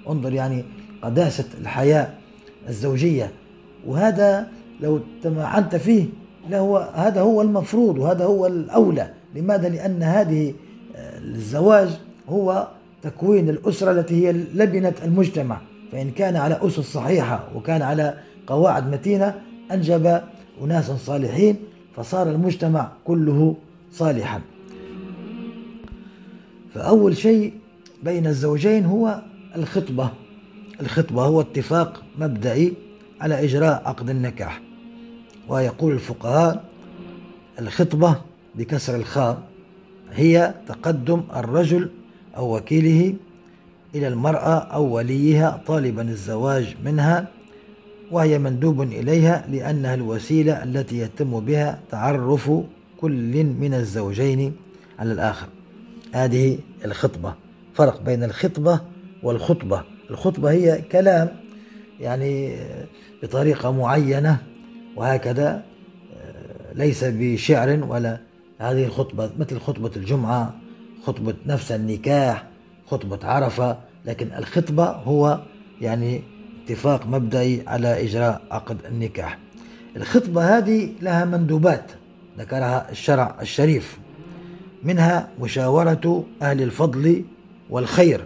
[0.08, 0.64] انظر يعني
[1.02, 2.08] قداسة الحياة.
[2.68, 3.30] الزوجية.
[3.86, 4.48] وهذا
[4.80, 6.06] لو تمعنت فيه
[6.52, 9.10] هو هذا هو المفروض وهذا هو الأولى.
[9.34, 10.54] لماذا؟ لأن هذه
[10.96, 11.88] آه، الزواج
[12.28, 12.68] هو
[13.02, 15.60] تكوين الأسرة التي هي لبنة المجتمع.
[15.92, 18.14] فإن كان على أسس صحيحة وكان على
[18.46, 19.34] قواعد متينة
[19.72, 20.20] أنجب
[20.62, 21.56] أناسا صالحين
[21.96, 23.56] فصار المجتمع كله
[23.92, 24.40] صالحا.
[26.74, 27.52] فأول شيء
[28.02, 29.22] بين الزوجين هو
[29.56, 30.10] الخطبة.
[30.80, 32.72] الخطبة هو اتفاق مبدئي
[33.20, 34.62] على إجراء عقد النكاح.
[35.48, 36.64] ويقول الفقهاء
[37.58, 38.20] الخطبة
[38.54, 39.42] بكسر الخاء
[40.12, 41.90] هي تقدم الرجل
[42.36, 43.14] أو وكيله
[43.94, 47.28] إلى المرأة أو وليها طالبا الزواج منها
[48.10, 52.50] وهي مندوب إليها لأنها الوسيلة التي يتم بها تعرف
[53.00, 54.52] كل من الزوجين
[54.98, 55.46] على الآخر.
[56.12, 57.34] هذه الخطبة.
[57.74, 58.80] فرق بين الخطبة
[59.22, 59.82] والخطبة.
[60.10, 61.28] الخطبة هي كلام
[62.00, 62.56] يعني
[63.22, 64.38] بطريقة معينة
[64.96, 65.62] وهكذا
[66.74, 68.20] ليس بشعر ولا
[68.58, 70.54] هذه الخطبة مثل خطبة الجمعة
[71.04, 72.46] خطبة نفس النكاح
[72.86, 75.40] خطبة عرفة لكن الخطبة هو
[75.80, 76.22] يعني
[76.64, 79.38] اتفاق مبدئي على إجراء عقد النكاح.
[79.96, 81.92] الخطبة هذه لها مندوبات
[82.38, 83.98] ذكرها الشرع الشريف
[84.82, 87.24] منها مشاورة أهل الفضل
[87.70, 88.24] والخير.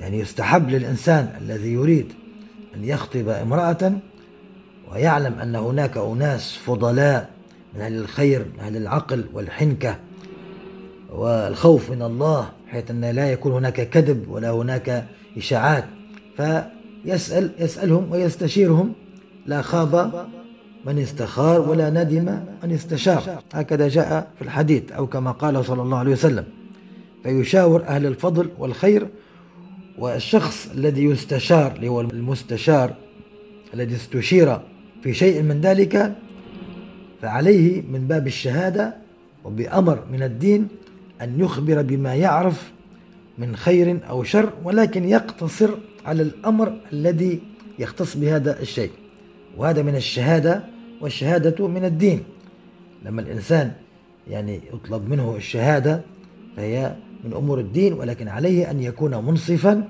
[0.00, 2.12] يعني يستحب للإنسان الذي يريد
[2.76, 3.92] أن يخطب امرأة
[4.92, 7.30] ويعلم أن هناك أناس فضلاء
[7.74, 9.96] من أهل الخير من أهل العقل والحنكة
[11.12, 15.04] والخوف من الله بحيث أن لا يكون هناك كذب ولا هناك
[15.36, 15.84] إشاعات.
[16.36, 18.92] فيسأل يسألهم ويستشيرهم
[19.46, 20.26] لا خاب
[20.86, 23.42] من استخار ولا ندم من استشار.
[23.54, 26.44] هكذا جاء في الحديث أو كما قال صلى الله عليه وسلم
[27.22, 29.08] فيشاور أهل الفضل والخير
[29.98, 32.94] والشخص الذي يستشار اللي هو المستشار
[33.74, 34.58] الذي استشير
[35.02, 36.16] في شيء من ذلك
[37.22, 38.94] فعليه من باب الشهادة
[39.44, 40.68] وبأمر من الدين
[41.22, 42.72] أن يخبر بما يعرف
[43.38, 45.70] من خير أو شر ولكن يقتصر
[46.06, 47.40] على الأمر الذي
[47.78, 48.90] يختص بهذا الشيء.
[49.56, 50.64] وهذا من الشهادة
[51.00, 52.22] والشهادة من الدين.
[53.04, 53.72] لما الإنسان
[54.30, 56.00] يعني يطلب منه الشهادة
[56.56, 59.88] فهي من أمور الدين ولكن عليه أن يكون منصفا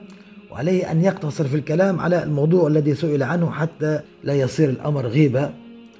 [0.50, 5.50] وعليه أن يقتصر في الكلام على الموضوع الذي سئل عنه حتى لا يصير الأمر غيبة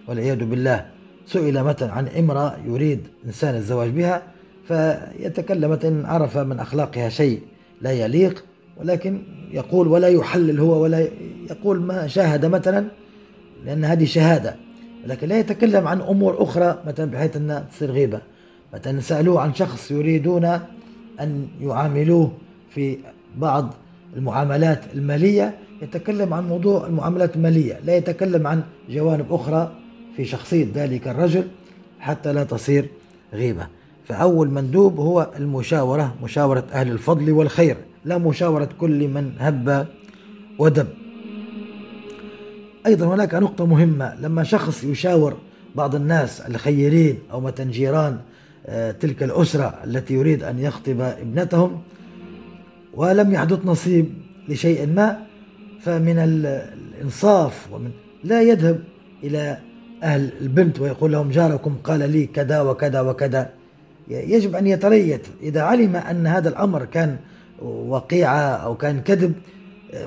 [0.08, 0.86] والعياذ بالله
[1.26, 4.22] سئل مثلا عن إمرأة يريد إنسان الزواج بها
[4.68, 7.40] فيتكلم إن عرف من أخلاقها شيء
[7.80, 8.44] لا يليق
[8.76, 11.08] ولكن يقول ولا يحلل هو ولا
[11.50, 12.86] يقول ما شاهد مثلا
[13.64, 14.56] لأن هذه شهادة.
[15.06, 18.20] لكن لا يتكلم عن أمور أخرى مثلا بحيث أنها تصير غيبة.
[18.74, 20.60] مثلا سألوه عن شخص يريدون
[21.20, 22.32] أن يعاملوه
[22.74, 22.98] في
[23.36, 23.74] بعض
[24.16, 25.54] المعاملات المالية.
[25.82, 29.72] يتكلم عن موضوع المعاملات المالية لا يتكلم عن جوانب أخرى
[30.16, 31.44] في شخصية ذلك الرجل
[32.00, 32.88] حتى لا تصير
[33.32, 33.66] غيبة.
[34.04, 39.86] فأول مندوب هو المشاورة مشاورة أهل الفضل والخير لا مشاورة كل من هب
[40.58, 40.86] ودب.
[42.86, 45.36] أيضا هناك نقطة مهمة لما شخص يشاور
[45.74, 48.18] بعض الناس الخيرين أو مثلا جيران
[49.00, 51.82] تلك الأسرة التي يريد أن يخطب ابنتهم
[52.94, 54.06] ولم يحدث نصيب
[54.48, 55.18] لشيء ما
[55.80, 57.90] فمن الإنصاف ومن
[58.24, 58.80] لا يذهب
[59.24, 59.58] إلى
[60.02, 63.50] أهل البنت ويقول لهم جاركم قال لي كذا وكذا وكذا.
[64.08, 65.20] يجب أن يتريث.
[65.42, 67.16] إذا علم أن هذا الأمر كان
[67.62, 69.32] وقيعة أو كان كذب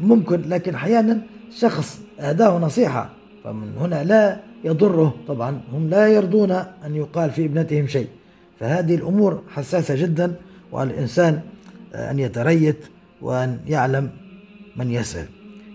[0.02, 0.42] ممكن.
[0.42, 1.22] لكن أحيانا
[1.58, 3.10] شخص أهداه نصيحة
[3.44, 5.16] فمن هنا لا يضره.
[5.28, 8.08] طبعا هم لا يرضون أن يقال في ابنتهم شيء.
[8.60, 10.36] فهذه الأمور حساسة جدا
[10.72, 11.42] وعلى الإنسان
[11.94, 12.76] أن يتريث
[13.22, 14.10] وأن يعلم
[14.76, 15.26] من يسأل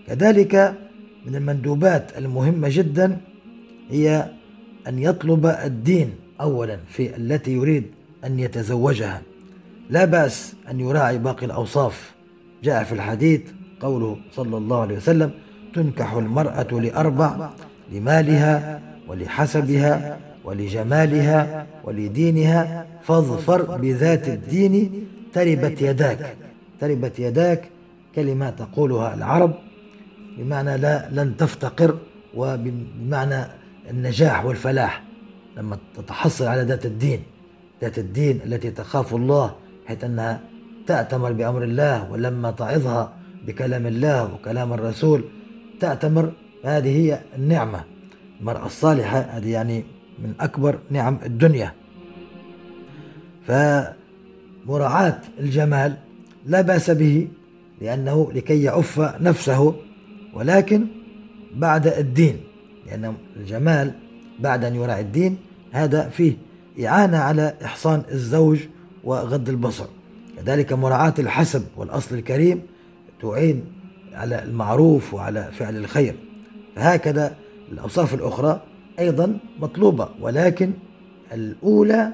[0.07, 0.73] كذلك
[1.25, 3.17] من المندوبات المهمة جدا
[3.89, 4.29] هي
[4.87, 6.11] أن يطلب الدين
[6.41, 7.83] أولا في التي يريد
[8.25, 9.21] أن يتزوجها.
[9.89, 12.13] لا بأس أن يراعي باقي الأوصاف.
[12.63, 13.41] جاء في الحديث
[13.81, 15.31] قوله صلى الله عليه وسلم
[15.73, 17.49] تنكح المرأة لأربع
[17.91, 26.35] لمالها ولحسبها ولجمالها ولدينها فاظفر بذات الدين تربت يداك.
[26.79, 27.69] تربت يداك
[28.15, 29.53] كلمة تقولها العرب
[30.37, 31.97] بمعنى لا لن تفتقر
[32.35, 33.45] وبمعنى
[33.89, 35.03] النجاح والفلاح.
[35.57, 37.19] لما تتحصل على ذات الدين
[37.81, 39.55] ذات الدين التي تخاف الله
[39.87, 40.39] حيث أنها
[40.87, 43.13] تأتمر بأمر الله ولما تعظها
[43.47, 45.23] بكلام الله وكلام الرسول
[45.79, 46.31] تأتمر
[46.63, 47.83] هذه هي النعمة.
[48.39, 51.73] المرأة الصالحة هذه يعني من أكبر نعم الدنيا.
[53.47, 55.97] فمراعاة الجمال
[56.45, 57.27] لا بأس به
[57.81, 59.75] لأنه لكي يعف نفسه
[60.33, 60.85] ولكن
[61.55, 62.37] بعد الدين
[62.87, 63.91] لأن الجمال
[64.39, 65.37] بعد أن يراعي الدين
[65.71, 66.33] هذا فيه
[66.85, 68.59] إعانة على إحصان الزوج
[69.03, 69.85] وغض البصر.
[70.37, 72.61] كذلك مراعاة الحسب والأصل الكريم
[73.21, 73.63] تعين
[74.13, 76.15] على المعروف وعلى فعل الخير.
[76.75, 77.35] فهكذا
[77.71, 78.61] الأوصاف الأخرى
[78.99, 80.71] أيضا مطلوبة ولكن
[81.33, 82.13] الأولى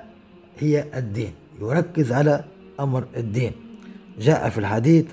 [0.60, 1.32] هي الدين.
[1.62, 2.44] يركز على
[2.80, 3.52] أمر الدين.
[4.20, 5.06] جاء في الحديث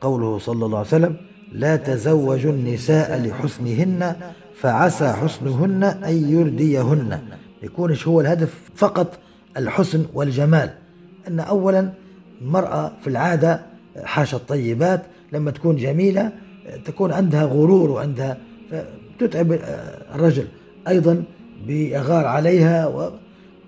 [0.00, 1.16] قوله صلى الله عليه وسلم
[1.52, 4.16] لا تزوجوا النساء لحسنهن
[4.54, 7.18] فعسى حسنهن أن يرديهن.
[7.62, 9.18] يكونش هو الهدف؟ فقط
[9.56, 10.70] الحسن والجمال.
[11.28, 11.92] أن أولا
[12.40, 13.62] المرأة في العادة
[14.04, 16.32] حاشا الطيبات لما تكون جميلة
[16.84, 18.38] تكون عندها غرور وعندها
[19.18, 19.52] تتعب
[20.14, 20.46] الرجل.
[20.90, 21.24] أيضا
[21.66, 23.10] بيغار عليها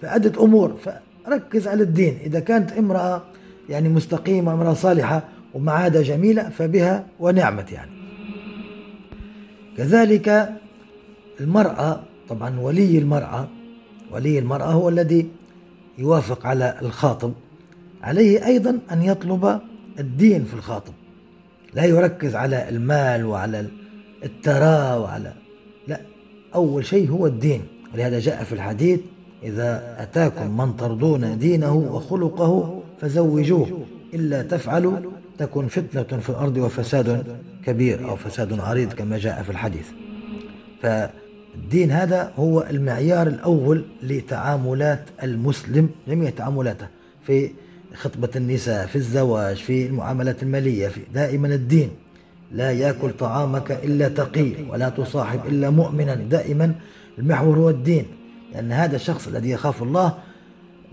[0.03, 0.77] فعدة أمور.
[1.25, 2.19] فركز على الدين.
[2.25, 3.23] إذا كانت امرأة
[3.69, 5.23] يعني مستقيمة امرأة صالحة
[5.55, 7.91] ومع عادة جميلة فبها ونعمت يعني.
[9.77, 10.53] كذلك
[11.41, 13.49] المرأة طبعا ولي المرأة
[14.11, 15.29] ولي المرأة هو الذي
[15.99, 17.33] يوافق على الخاطب.
[18.03, 19.61] عليه أيضا أن يطلب
[19.99, 20.93] الدين في الخاطب.
[21.75, 23.67] لا يركز على المال وعلى
[24.25, 25.33] التراء وعلى
[26.55, 27.63] أول شيء هو الدين.
[27.95, 29.01] ولهذا جاء في الحديث
[29.43, 34.99] إذا أتاكم من ترضون دينه وخلقه فزوجوه إلا تفعلوا
[35.39, 37.25] تكن فتنة في الأرض وفساد
[37.67, 39.87] كبير أو فساد عريض كما جاء في الحديث.
[40.83, 46.87] فالدين هذا هو المعيار الأول لتعاملات المسلم جميع تعاملاته
[47.27, 47.51] في
[47.95, 51.91] خطبة النساء في الزواج في المعاملات المالية في دائما الدين.
[52.53, 56.75] لا يأكل طعامك إلا تقي ولا تصاحب إلا مؤمنا دائما
[57.19, 58.07] المحور هو الدين.
[58.53, 60.15] لأن هذا الشخص الذي يخاف الله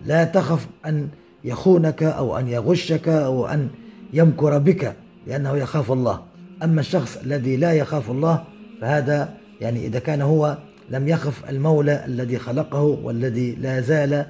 [0.06, 1.08] لا تخف أن
[1.44, 3.70] يخونك أو أن يغشك أو أن
[4.14, 4.96] يمكر بك
[5.28, 6.22] لأنه يخاف الله.
[6.64, 8.44] أما الشخص الذي لا يخاف الله
[8.82, 10.58] فهذا يعني إذا كان هو
[10.90, 14.26] لم يخف المولى الذي خلقه والذي لا زال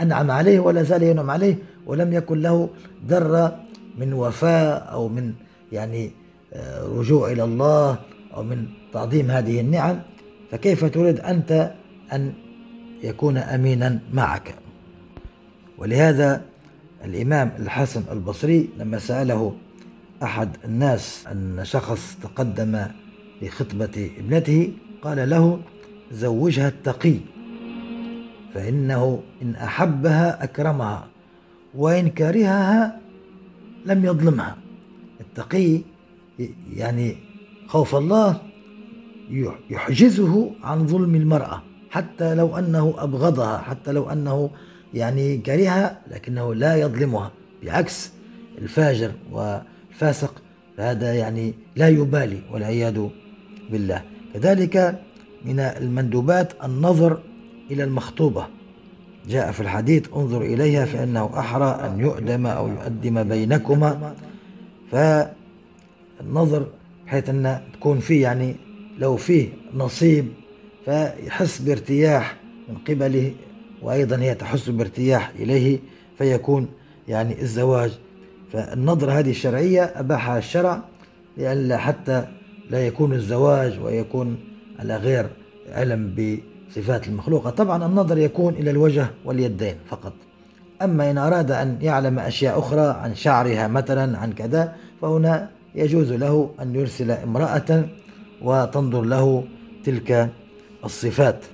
[0.00, 2.68] أنعم عليه ولا زال ينعم عليه ولم يكن له
[3.08, 3.60] ذرة
[3.98, 5.32] من وفاء أو من
[5.72, 6.10] يعني
[6.82, 7.98] رجوع إلى الله
[8.36, 10.00] أو من تعظيم هذه النعم
[10.50, 11.72] فكيف تريد أنت
[12.12, 12.32] أن
[13.02, 14.54] يكون أمينا معك؟
[15.78, 16.42] ولهذا
[17.04, 19.54] الإمام الحسن البصري لما سأله
[20.22, 22.86] أحد الناس أن شخص تقدم
[23.42, 25.60] لخطبة ابنته قال له
[26.12, 27.14] زوجها التقي
[28.54, 31.06] فإنه إن أحبها أكرمها
[31.74, 33.00] وإن كرهها
[33.86, 34.56] لم يظلمها
[35.20, 35.80] التقي
[36.76, 37.16] يعني
[37.66, 38.40] خوف الله
[39.70, 44.50] يحجزه عن ظلم المرأة حتى لو أنه أبغضها حتى لو أنه
[44.94, 47.30] يعني كرهها لكنه لا يظلمها.
[47.62, 48.12] بعكس
[48.58, 50.42] الفاجر والفاسق
[50.76, 53.08] فهذا يعني لا يبالي والعياذ
[53.70, 54.02] بالله.
[54.34, 55.00] كذلك
[55.44, 57.20] من المندوبات النظر
[57.70, 58.46] إلى المخطوبة.
[59.28, 64.14] جاء في الحديث انظر إليها فإنه أحرى أن يؤدم أو يؤدم بينكما.
[66.20, 66.66] فالنظر
[67.06, 68.56] بحيث أن تكون فيه يعني
[68.98, 70.28] لو فيه نصيب
[70.84, 72.36] فيحس بارتياح
[72.68, 73.34] من قبله
[73.82, 75.78] وأيضا هي تحس بارتياح إليه
[76.18, 76.68] فيكون
[77.08, 77.98] يعني الزواج.
[78.52, 80.82] فالنظرة هذه الشرعية أباحها الشرع
[81.36, 82.26] لئلا حتى
[82.70, 84.38] لا يكون الزواج ويكون
[84.78, 85.26] على غير
[85.72, 86.14] علم
[86.70, 87.50] بصفات المخلوقة.
[87.50, 90.12] طبعا النظر يكون إلى الوجه واليدين فقط.
[90.82, 96.50] أما إن أراد أن يعلم أشياء أخرى عن شعرها مثلا عن كذا فهنا يجوز له
[96.62, 97.88] أن يرسل امرأة
[98.42, 99.44] وتنظر له
[99.84, 100.30] تلك
[100.84, 101.44] الصفات.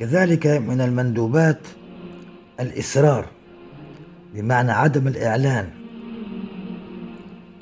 [0.00, 1.60] كذلك من المندوبات
[2.60, 3.26] الإسرار
[4.34, 5.70] بمعنى عدم الإعلان.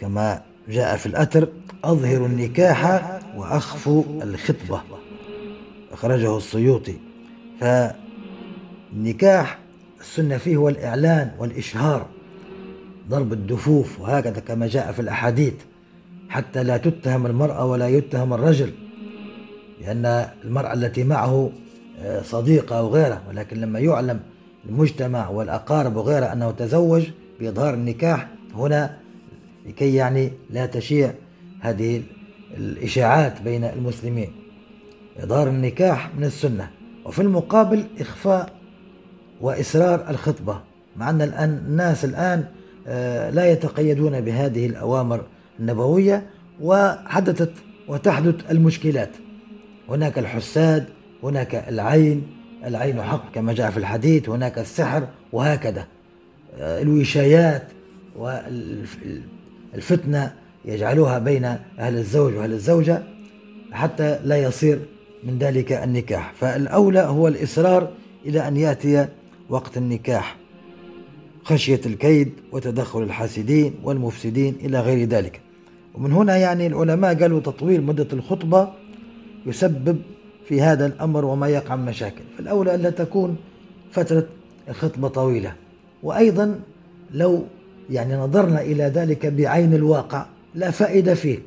[0.00, 1.48] كما جاء في الأثر
[1.84, 4.80] أظهر النكاح وأخفو الخطبة.
[5.92, 6.96] أخرجه السيوطي.
[8.92, 9.58] فالنكاح
[10.00, 12.06] السنة فيه هو الإعلان والإشهار.
[13.08, 15.54] ضرب الدفوف وهكذا كما جاء في الأحاديث
[16.28, 18.72] حتى لا تتهم المرأة ولا يتهم الرجل
[19.80, 21.50] لأن المرأة التي معه
[22.00, 24.20] آه، صديقة أو غيره ولكن لما يعلم
[24.68, 27.06] المجتمع والأقارب وغيره أنه تزوج
[27.40, 28.96] بإظهار النكاح هنا
[29.66, 31.12] لكي يعني لا تشيع
[31.60, 32.02] هذه
[32.56, 34.32] الإشاعات بين المسلمين.
[35.18, 36.70] إظهار النكاح من السنة
[37.04, 38.52] وفي المقابل إخفاء
[39.40, 40.60] وإسرار الخطبة
[40.96, 42.44] مع أن الآن الناس الآن
[43.30, 45.24] لا يتقيدون بهذه الأوامر
[45.60, 46.26] النبوية
[46.60, 47.52] وحدثت
[47.88, 49.10] وتحدث المشكلات.
[49.88, 50.86] هناك الحساد
[51.22, 52.26] هناك العين
[52.64, 55.86] العين حق كما جاء في الحديث هناك السحر وهكذا.
[56.58, 57.62] آه، الوشايات
[58.16, 59.24] والفتنة
[60.64, 61.44] يجعلوها بين
[61.78, 63.02] أهل الزوج وأهل الزوجة
[63.72, 64.80] حتى لا يصير
[65.24, 66.32] من ذلك النكاح.
[66.32, 67.90] فالأولى هو الإصرار
[68.26, 69.06] إلى أن يأتي
[69.48, 70.36] وقت النكاح.
[71.44, 75.40] خشية الكيد وتدخل الحاسدين والمفسدين إلى غير ذلك.
[75.94, 78.68] ومن هنا يعني العلماء قالوا تطويل مدة الخطبة
[79.46, 79.98] يسبب
[80.48, 82.22] في هذا الأمر وما يقع من مشاكل.
[82.38, 83.36] فالأولى ألا تكون
[83.92, 84.26] فترة
[84.68, 85.54] الخطبة طويلة.
[86.02, 86.60] وأيضا
[87.14, 87.44] لو
[87.90, 91.38] يعني نظرنا إلى ذلك بعين الواقع لا فائدة فيه.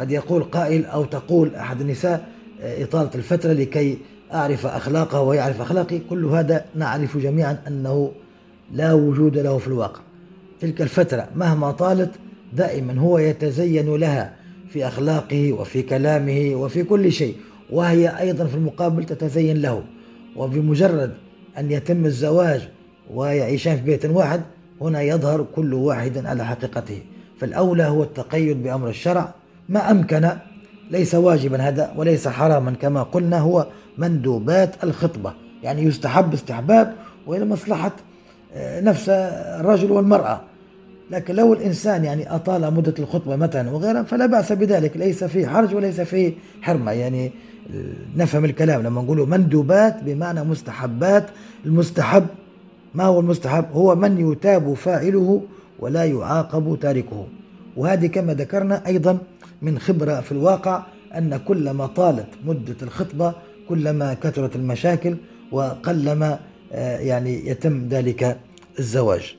[0.00, 2.28] قد يقول قائل أو تقول أحد النساء
[2.60, 3.98] آه، إطالة الفترة لكي
[4.32, 5.98] أعرف أخلاقه ويعرف أخلاقي.
[5.98, 8.12] كل هذا نعرف جميعا أنه
[8.72, 10.00] لا وجود له في الواقع.
[10.60, 12.10] تلك الفترة مهما طالت
[12.52, 14.34] دائما هو يتزين لها
[14.68, 17.36] في أخلاقه وفي كلامه وفي كل شيء
[17.70, 19.82] وهي أيضا في المقابل تتزين له.
[20.36, 21.14] وبمجرد
[21.58, 22.68] أن يتم الزواج
[23.10, 24.40] ويعيشان في بيت واحد
[24.80, 27.02] هنا يظهر كل واحد على حقيقته.
[27.40, 29.34] فالأولى هو التقيد بأمر الشرع.
[29.68, 30.28] ما أمكن
[30.90, 33.66] ليس واجبا هذا وليس حراما كما قلنا هو
[33.98, 35.32] مندوبات الخطبة.
[35.62, 36.94] يعني يستحب استحباب
[37.26, 37.92] وإلى مصلحة
[38.60, 40.40] نفس الرجل والمرأة.
[41.10, 45.74] لكن لو الإنسان يعني أطال مدة الخطبة مثلا وغيرها فلا بأس بذلك ليس فيه حرج
[45.74, 46.32] وليس فيه
[46.62, 46.92] حرمة.
[46.92, 47.32] يعني
[48.16, 51.26] نفهم الكلام لما نقول مندوبات بمعنى مستحبات.
[51.66, 52.26] المستحب
[52.94, 55.42] ما هو المستحب؟ هو من يتاب فاعله
[55.78, 57.26] ولا يعاقب تاركه.
[57.76, 59.18] وهذه كما ذكرنا أيضا
[59.62, 60.82] من خبرة في الواقع
[61.14, 63.34] أن كلما طالت مدة الخطبة
[63.68, 65.16] كلما كثرت المشاكل
[65.52, 66.38] وقلما
[66.72, 68.36] آه، يعني يتم ذلك
[68.78, 69.36] الزواج.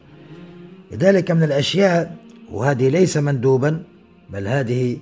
[0.91, 2.15] لذلك من الأشياء
[2.51, 3.83] وهذه ليس مندوبا
[4.29, 4.97] بل هذه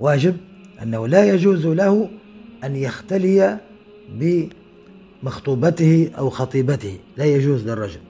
[0.00, 0.36] واجب
[0.82, 2.10] أنه لا يجوز له
[2.64, 3.58] أن يختلي
[5.22, 6.98] بمخطوبته أو خطيبته.
[7.16, 8.00] لا يجوز للرجل.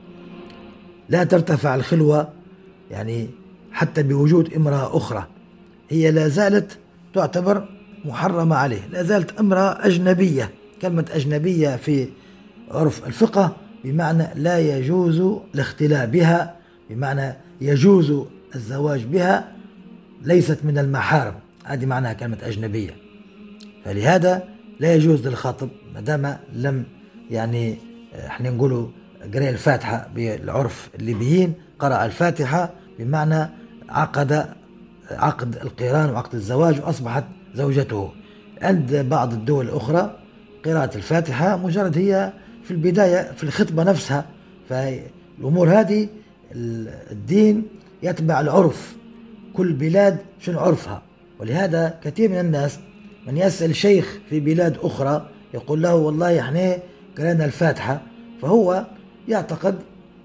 [1.08, 2.28] لا ترتفع الخلوة
[2.90, 3.28] يعني
[3.72, 5.26] حتى بوجود امرأة أخرى.
[5.90, 6.78] هي لا زالت
[7.14, 7.68] تعتبر
[8.04, 8.88] محرمة عليه.
[8.92, 10.50] لا زالت امرأة أجنبية.
[10.82, 12.08] كلمة أجنبية في
[12.70, 15.20] عرف الفقه بمعنى لا يجوز
[15.54, 16.56] الاختلاء بها
[16.90, 19.52] بمعنى يجوز الزواج بها
[20.22, 21.34] ليست من المحارم.
[21.64, 22.90] هذه معناها كلمة أجنبية.
[23.84, 24.42] فلهذا
[24.80, 26.84] لا يجوز للخاطب ما دام لم
[27.30, 27.78] يعني
[28.26, 28.88] إحنا نقولوا
[29.34, 33.48] قرأ الفاتحة بالعرف الليبيين قرأ الفاتحة بمعنى
[33.88, 34.46] عقد
[35.10, 37.24] عقد القيران وعقد الزواج وأصبحت
[37.54, 38.12] زوجته.
[38.62, 40.16] عند بعض الدول الأخرى
[40.64, 42.32] قراءة الفاتحة مجرد هي
[42.70, 44.24] في البداية في الخطبة نفسها
[44.68, 46.08] فالأمور هذه
[46.52, 47.62] الدين
[48.02, 48.96] يتبع العرف.
[49.52, 51.02] كل بلاد شنو عرفها؟
[51.40, 52.78] ولهذا كثير من الناس
[53.26, 56.78] من يسأل شيخ في بلاد أخرى يقول له والله إحنا
[57.18, 58.00] قرأنا الفاتحة.
[58.42, 58.86] فهو
[59.28, 59.78] يعتقد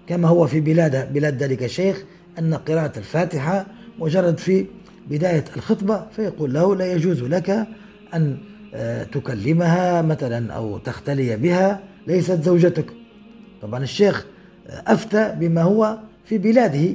[0.08, 2.04] كما هو في بلاد بلاد ذلك الشيخ
[2.40, 3.66] أن قراءة الفاتحة
[4.00, 4.66] مجرد في
[5.10, 7.68] بداية الخطبة فيقول له لا يجوز لك
[8.14, 8.38] أن
[8.76, 11.95] آه، تكلمها مثلا أو تختلي بها.
[12.08, 12.86] ليست زوجتك.
[13.62, 14.26] طبعا الشيخ
[14.68, 16.94] أفتى بما هو في بلاده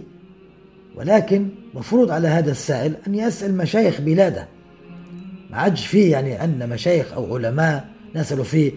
[0.96, 4.48] ولكن مفروض على هذا السائل أن يسأل مشايخ بلاده.
[5.50, 8.72] ما عادش فيه يعني أن مشايخ أو علماء نسألوا في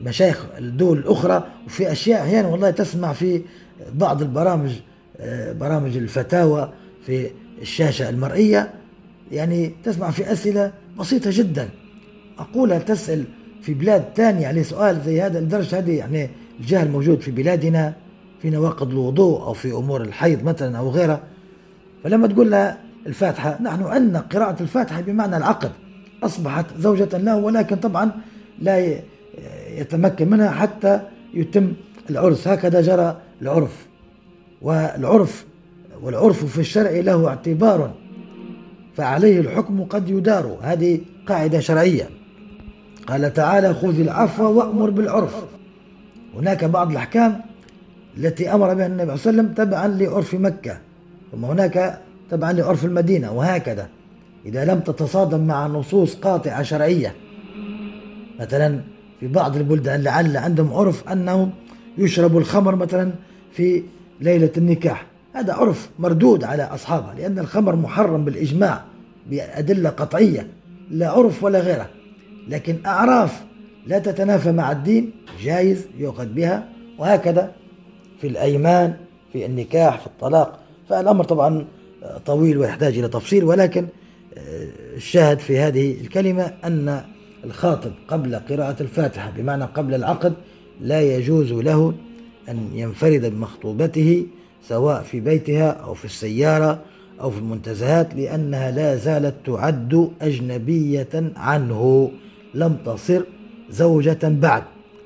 [0.00, 3.42] مشايخ الدول الأخرى وفي أشياء أحيانا والله تسمع في
[3.94, 4.70] بعض البرامج
[5.60, 6.72] برامج الفتاوى
[7.06, 7.30] في
[7.62, 8.74] الشاشة المرئية
[9.32, 11.68] يعني تسمع في أسئلة بسيطة جدا.
[12.38, 13.24] أقولها تسأل
[13.68, 17.94] في بلاد ثانية عليه سؤال زي هذا لدرجة هذه يعني الجهل موجود في بلادنا
[18.42, 21.20] في نواقض الوضوء أو في أمور الحيض مثلا أو غيرها.
[22.04, 25.70] فلما تقول لها الفاتحة نحن عندنا قراءة الفاتحة بمعنى العقد.
[26.22, 28.10] أصبحت زوجة له ولكن طبعا
[28.58, 28.98] لا
[29.76, 31.00] يتمكن منها حتى
[31.34, 31.72] يتم
[32.10, 32.48] العرس.
[32.48, 33.86] هكذا جرى العرف.
[34.62, 35.46] والعرف
[36.02, 37.94] والعرف في الشرع له اعتبار
[38.96, 40.58] فعليه الحكم قد يدار.
[40.62, 42.17] هذه قاعدة شرعية.
[43.08, 45.44] قال تعالى خذ العفو وأمر بالعرف.
[46.34, 47.40] هناك بعض الأحكام
[48.18, 50.78] التي أمر بها النبي صلى الله عليه وسلم تبعا لعرف مكة
[51.32, 52.00] ثم هناك
[52.30, 53.88] تبعا لعرف المدينة وهكذا.
[54.46, 57.14] إذا لم تتصادم مع نصوص قاطعة شرعية
[58.40, 58.80] مثلا
[59.20, 61.50] في بعض البلدان لعل عندهم عرف أنه
[61.98, 63.12] يشرب الخمر مثلا
[63.52, 63.82] في
[64.20, 65.06] ليلة النكاح.
[65.32, 68.84] هذا عرف مردود على أصحابها لأن الخمر محرم بالإجماع
[69.30, 70.46] بأدلة قطعية
[70.90, 71.88] لا عرف ولا غيره.
[72.48, 73.44] لكن أعراف
[73.86, 75.10] لا تتنافى مع الدين
[75.42, 76.68] جائز يؤخذ بها
[76.98, 77.52] وهكذا
[78.20, 78.94] في الأيمان
[79.32, 80.60] في النكاح في الطلاق.
[80.88, 81.64] فالأمر طبعا
[82.26, 83.86] طويل ويحتاج إلى تفصيل ولكن
[84.96, 87.00] الشاهد في هذه الكلمة أن
[87.44, 90.32] الخاطب قبل قراءة الفاتحة بمعنى قبل العقد
[90.80, 91.94] لا يجوز له
[92.48, 94.26] أن ينفرد بمخطوبته
[94.68, 96.78] سواء في بيتها أو في السيارة
[97.20, 102.10] أو في المنتزهات لأنها لا زالت تعد أجنبية عنه.
[102.58, 103.22] لم تصر
[103.70, 104.62] زوجة بعد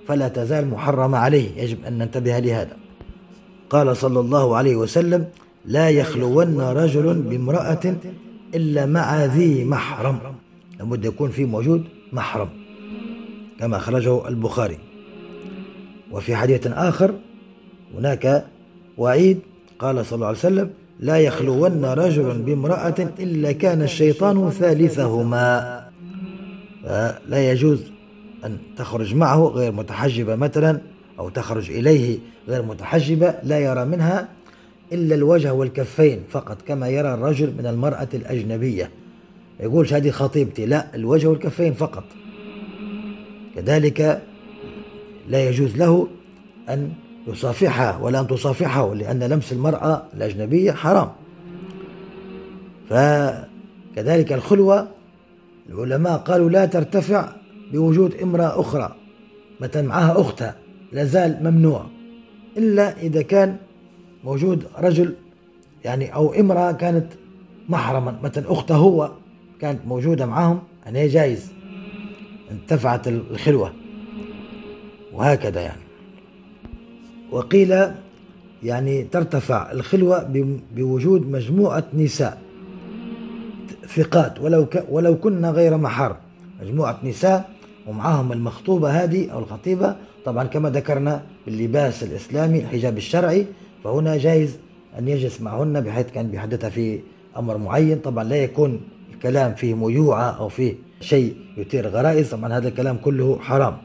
[0.09, 1.63] فلا تزال محرمة عليه.
[1.63, 2.77] يجب أن ننتبه لهذا.
[3.71, 5.27] قال صلى الله عليه وسلم
[5.67, 7.97] لا يخلون رجل بامرأة
[8.55, 10.19] إلا مع ذي محرم.
[10.79, 12.49] لابد يكون في موجود محرم
[13.59, 14.79] كما أخرجه البخاري.
[16.13, 17.15] وفي حديث آخر
[17.95, 18.45] هناك
[18.99, 19.39] وعيد
[19.79, 25.82] قال صلى الله عليه وسلم لا يخلون رجل بامرأة إلا كان الشيطان ثالثهما.
[27.29, 27.81] لا يجوز
[28.45, 30.81] أن تخرج معه غير متحجبة مثلا
[31.19, 32.19] أو تخرج إليه
[32.49, 34.29] غير متحجبة لا يرى منها
[34.93, 38.91] إلا الوجه والكفين فقط كما يرى الرجل من المرأة الأجنبية.
[39.61, 42.05] يقولش هذه خطيبتي لا الوجه والكفين فقط.
[43.55, 44.23] كذلك
[45.29, 46.09] لا يجوز له
[46.69, 46.93] أن
[47.27, 51.09] يصافحها ولا أن تصافحه لأن لمس المرأة الأجنبية حرام.
[52.91, 54.89] فكذلك الخلوة
[55.69, 57.33] العلماء قالوا لا ترتفع
[57.73, 58.97] بوجود امرأة أخرى.
[59.61, 60.57] مثلا معها أختها
[60.93, 61.87] لازال ممنوع.
[62.57, 63.57] إلا إذا كان
[64.25, 65.15] موجود رجل
[65.85, 67.07] يعني أو امرأة كانت
[67.69, 68.19] محرما.
[68.23, 69.13] مثلا أخته هو
[69.61, 71.53] كانت موجودة معهم يعني جائز
[72.51, 73.73] انتفعت الخلوة.
[75.13, 75.83] وهكذا يعني.
[77.31, 77.75] وقيل
[78.63, 80.31] يعني ترتفع الخلوة
[80.77, 82.43] بوجود مجموعة نساء.
[83.97, 86.17] ثقات ولو ك ولو كنا غير محر
[86.63, 87.51] مجموعة نساء
[87.87, 89.97] ومعهم المخطوبة هذه أو الخطيبة.
[90.25, 93.47] طبعا كما ذكرنا باللباس الإسلامي الحجاب الشرعي.
[93.85, 94.57] فهنا جائز
[94.99, 97.01] أن يجلس معهن بحيث كان بيحدثها في
[97.37, 97.99] أمر معين.
[97.99, 98.81] طبعا لا يكون
[99.15, 102.31] الكلام فيه ميوعة أو فيه شيء يثير غرائز.
[102.31, 103.77] طبعا هذا الكلام كله حرام.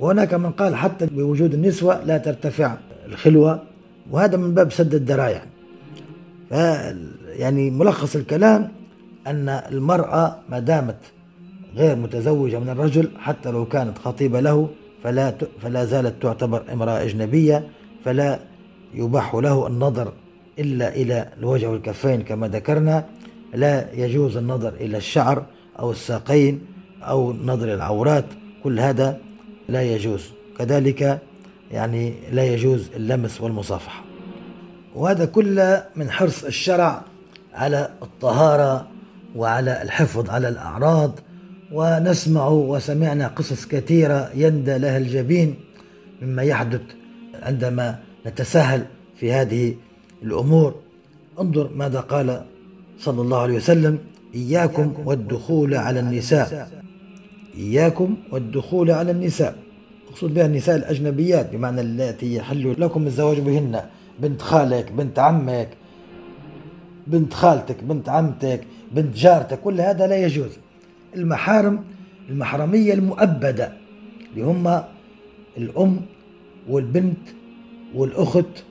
[0.00, 2.76] وهناك من قال حتى بوجود النسوة لا ترتفع
[3.06, 3.62] الخلوة.
[4.10, 5.42] وهذا من باب سد الذرائع
[7.38, 8.68] يعني ملخص الكلام
[9.26, 10.96] أن المرأة ما دامت
[11.74, 14.68] غير متزوجة من الرجل حتى لو كانت خطيبة له
[15.04, 17.68] فلا فلا زالت تعتبر امرأة أجنبية
[18.04, 18.38] فلا
[18.94, 20.12] يباح له النظر
[20.58, 23.06] إلا إلى الوجه والكفين كما ذكرنا.
[23.54, 25.44] لا يجوز النظر إلى الشعر
[25.78, 26.60] أو الساقين
[27.02, 28.24] أو نظر العورات.
[28.64, 29.18] كل هذا
[29.68, 30.30] لا يجوز.
[30.58, 31.20] كذلك
[31.70, 34.04] يعني لا يجوز اللمس والمصافحة.
[34.94, 37.02] وهذا كله من حرص الشرع
[37.54, 38.88] على الطهارة
[39.36, 41.18] وعلى الحفظ على الأعراض
[41.72, 45.54] ونسمع وسمعنا قصص كثيرة يندى لها الجبين
[46.22, 46.80] مما يحدث
[47.42, 48.84] عندما نتساهل
[49.16, 49.74] في هذه
[50.22, 50.74] الأمور.
[51.40, 52.42] انظر ماذا قال
[52.98, 53.98] صلى الله عليه وسلم
[54.34, 56.70] إياكم والدخول على النساء.
[57.56, 59.56] إياكم والدخول على النساء
[60.10, 63.80] أقصد بها النساء الأجنبيات بمعنى التي يحل لكم الزواج بهن
[64.18, 65.68] بنت خالك بنت عمك
[67.06, 68.60] بنت خالتك بنت عمتك.
[68.92, 70.50] بنت جارتك كل هذا لا يجوز.
[71.16, 71.84] المحارم
[72.28, 73.72] المحرمية المؤبدة
[74.30, 74.82] اللي هم
[75.56, 76.00] الأم
[76.68, 77.18] والبنت
[77.94, 78.64] والأخت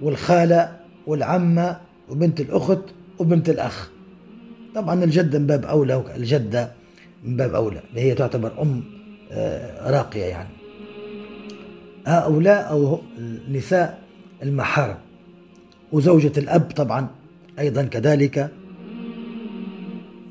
[0.00, 2.82] والخالة والعمة وبنت الأخت
[3.18, 3.90] وبنت الأخ.
[4.74, 6.72] طبعا الجدة من باب أولى الجدة
[7.24, 8.84] من باب أولى اللي هي تعتبر أم
[9.32, 10.48] آه، راقية يعني.
[12.06, 13.98] هؤلاء أو النساء
[14.42, 14.96] المحارم.
[15.92, 17.06] وزوجة الأب طبعا
[17.58, 18.50] أيضا كذلك.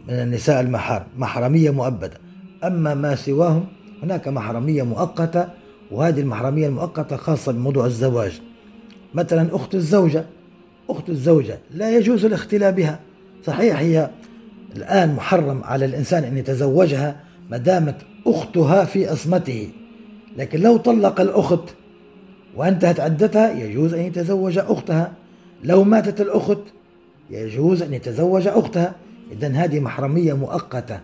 [0.08, 2.18] من النساء المحارم محرمية مؤبدة.
[2.64, 3.66] أما ما سواهم
[4.04, 5.48] هناك محرمية مؤقتة
[5.92, 8.42] وهذه المحرمية المؤقتة خاصة بموضوع الزواج.
[9.14, 10.26] مثلا أخت الزوجة
[10.90, 13.00] أخت الزوجة لا يجوز الاختلاء بها.
[13.46, 14.10] صحيح هي
[14.76, 17.96] الآن محرم على الإنسان أن يتزوجها ما دامت
[18.28, 19.70] أختها في عصمته
[20.38, 21.76] لكن لو طلق الأخت
[22.56, 25.14] وانتهت عدتها يجوز أن يتزوج أختها.
[25.64, 26.62] لو ماتت الأخت
[27.30, 28.96] يجوز أن يتزوج أختها.
[29.32, 31.00] إذا هذه محرمية مؤقتة.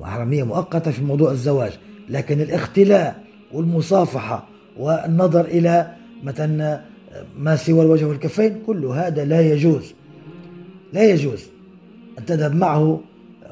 [0.00, 1.72] محرمية مؤقتة في موضوع الزواج.
[2.08, 4.46] لكن الاختلاء والمصافحة
[4.78, 6.80] والنظر إلى مثلا
[7.38, 9.94] ما سوى الوجه والكفين كل هذا لا يجوز.
[10.92, 11.42] لا يجوز
[12.18, 13.00] أن تذهب معه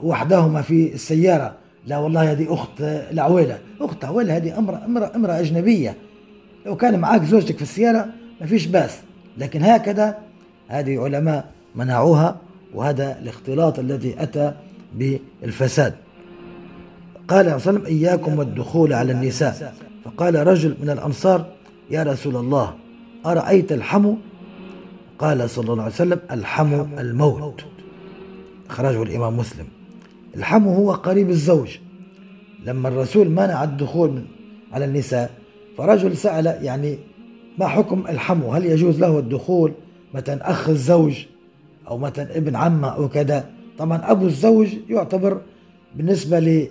[0.02, 1.56] وحدهما في السيارة.
[1.86, 3.58] لا والله هذه أخت العويلة.
[3.80, 5.96] أخت العويلة هذه امرأة, امرأة, امرأة أجنبية.
[6.66, 8.06] لو كان معك زوجتك في السيارة
[8.40, 8.98] ما فيش بأس.
[9.38, 10.18] لكن هكذا
[10.68, 12.36] هذه علماء منعوها.
[12.74, 14.52] وهذا الاختلاط الذي أتى
[14.94, 15.94] بالفساد.
[17.28, 19.74] قال عليه وسلم إياكم والدخول على النساء.
[20.04, 21.46] فقال رجل من الأنصار
[21.90, 22.74] يا رسول الله
[23.26, 24.16] أرأيت الحمو؟
[25.18, 27.64] قال صلى الله عليه وسلم الحمو الموت.
[28.70, 29.66] أخرجه الإمام مسلم.
[30.36, 31.78] الحمو هو قريب الزوج.
[32.66, 34.22] لما الرسول منع الدخول
[34.72, 35.30] على النساء
[35.78, 36.98] فرجل سأل يعني
[37.58, 39.72] ما حكم الحمو؟ هل يجوز له الدخول
[40.14, 41.24] مثلا أخ الزوج
[41.88, 43.44] أو مثلا ابن عمة أو كذا.
[43.78, 45.40] طبعا أبو الزوج يعتبر
[45.96, 46.68] بالنسبة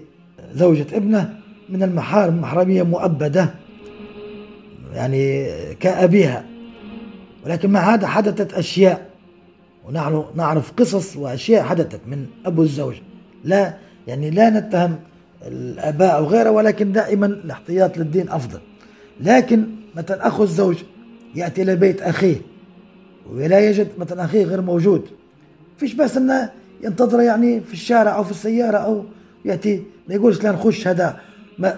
[0.54, 1.38] لزوجة ابنه
[1.70, 3.54] من المحارم محرمية مؤبدة
[4.94, 6.46] يعني كأبيها.
[7.46, 9.10] ولكن مع هذا حدثت أشياء
[9.88, 12.96] ونحن نعرف قصص وأشياء حدثت من أبو الزوج.
[13.44, 15.00] لا يعني لا نتهم
[15.48, 18.60] الآباء أو غيره ولكن دائما الاحتياط للدين أفضل.
[19.22, 20.76] لكن مثلا أخو الزوج
[21.36, 22.51] يأتي إلى بيت أخيه
[23.32, 25.02] ولا يجد مثلا أخيه غير موجود.
[25.78, 26.50] فيش بس أنه
[26.84, 29.04] ينتظر يعني في الشارع أو في السيارة أو
[29.46, 31.20] يأتي ما يقولش لا نخش هذا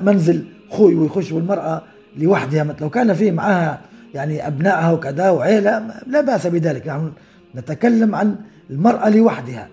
[0.01, 1.83] منزل خوي ويخش والمرأة
[2.17, 2.63] لوحدها.
[2.63, 3.81] مثل لو كان في معها
[4.13, 6.85] يعني أبنائها وكذا وعيلة لا بأس بذلك.
[6.85, 7.09] يعني
[7.55, 8.35] نتكلم عن
[8.69, 9.69] المرأة لوحدها.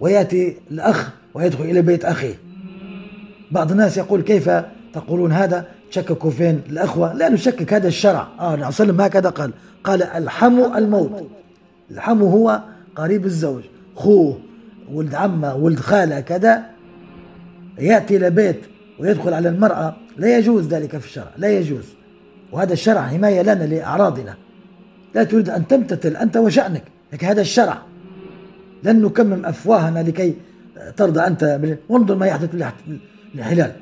[0.00, 2.34] ويأتي الأخ ويدخل إلى بيت أخيه.
[3.50, 4.50] بعض الناس يقول كيف
[4.92, 8.20] تقولون هذا؟ تشككوا فين؟ الأخوة لا نشكك هذا الشرع.
[8.20, 9.52] آه صلى الله عليه وسلم هكذا قال.
[9.84, 11.30] قال الحمو الموت.
[11.90, 12.60] الحمو هو
[12.96, 13.62] قريب الزوج.
[13.94, 14.38] خوه
[14.92, 16.62] ولد عمه ولد خالة كذا.
[17.78, 18.60] يأتي إلى بيت
[18.98, 19.96] ويدخل على المرأة.
[20.16, 21.84] لا يجوز ذلك في الشرع لا يجوز.
[22.52, 24.34] وهذا الشرع حماية لنا لأعراضنا.
[25.14, 26.82] لا تريد أن تمتثل أنت وشأنك
[27.12, 27.78] لكن هذا الشرع.
[28.82, 30.34] لن نكمم أفواهنا لكي
[30.96, 32.72] ترضى أنت وانظر ما يحدث
[33.34, 33.72] للحلال.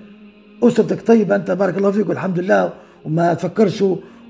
[0.63, 2.73] أسرتك طيبة أنت بارك الله فيك والحمد لله
[3.05, 3.85] وما تفكرش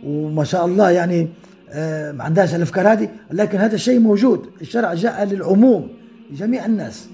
[0.05, 1.29] وما شاء الله يعني
[1.71, 4.47] آه، ما عندهاش الأفكار هذه لكن هذا الشيء موجود.
[4.61, 5.89] الشرع جاء للعموم
[6.31, 7.09] لجميع الناس.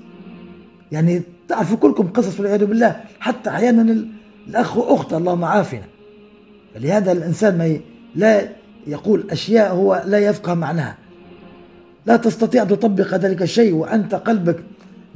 [0.92, 4.04] يعني تعرفوا كلكم قصص والعياذ بالله حتى أحيانا
[4.48, 5.82] الأخ وأخت اللهم عافنا
[6.74, 7.78] فلهذا الإنسان ما
[8.14, 8.48] لا
[8.86, 10.96] يقول أشياء هو لا يفقه معناها.
[12.06, 14.56] لا تستطيع أن تطبق ذلك الشيء وأنت قلبك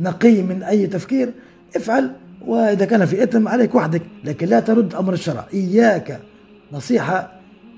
[0.00, 1.30] نقي من أي تفكير.
[1.76, 2.12] افعل
[2.46, 5.46] وإذا كان في إثم عليك وحدك لكن لا ترد أمر الشرع.
[5.54, 6.20] إياك.
[6.72, 7.32] نصيحة.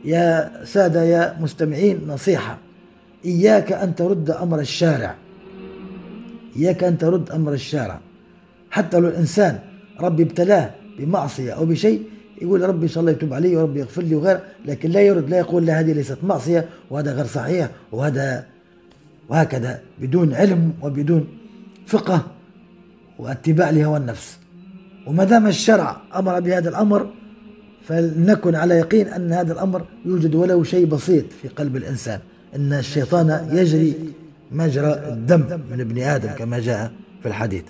[0.05, 2.59] يا سادة يا مستمعين نصيحة.
[3.25, 5.15] إياك أن ترد أمر الشارع.
[6.57, 8.01] إياك أن ترد أمر الشارع.
[8.71, 9.59] حتى لو الإنسان
[10.01, 12.03] ربي ابتلاه بمعصية أو بشيء
[12.43, 15.39] يقول ربي إن شاء الله يتوب علي وربي يغفر لي وغيره لكن لا يرد لا
[15.39, 18.47] يقول لا هذه ليست معصية وهذا غير صحيح وهذا
[19.29, 21.29] وهكذا بدون علم وبدون
[21.87, 22.27] فقه
[23.19, 24.40] واتباع لهوى النفس.
[25.07, 27.11] وما دام الشرع أمر بهذا الأمر
[27.89, 32.21] فلنكن على يقين أن هذا الأمر يوجد ولو شيء بسيط في قلب الإنسان.
[32.57, 33.95] إن الشيطان يجري
[34.53, 36.93] مجرى الدم من ابن آدم كما جاء
[37.23, 37.65] في الحديث.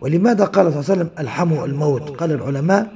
[0.00, 2.92] ولماذا قال صلى الله عليه وسلم ألحموا الموت؟ قال العلماء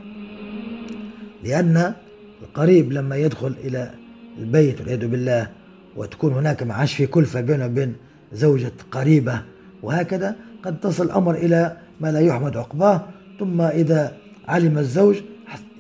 [1.44, 1.94] لأن
[2.42, 3.90] القريب لما يدخل إلى
[4.38, 5.48] البيت والعياذ بالله
[5.96, 7.94] وتكون هناك معاش في كلفة بينه وبين
[8.32, 9.42] زوجة قريبة
[9.82, 13.04] وهكذا قد تصل الأمر إلى ما لا يحمد عقباه
[13.40, 14.16] ثم إذا
[14.48, 15.16] علم الزوج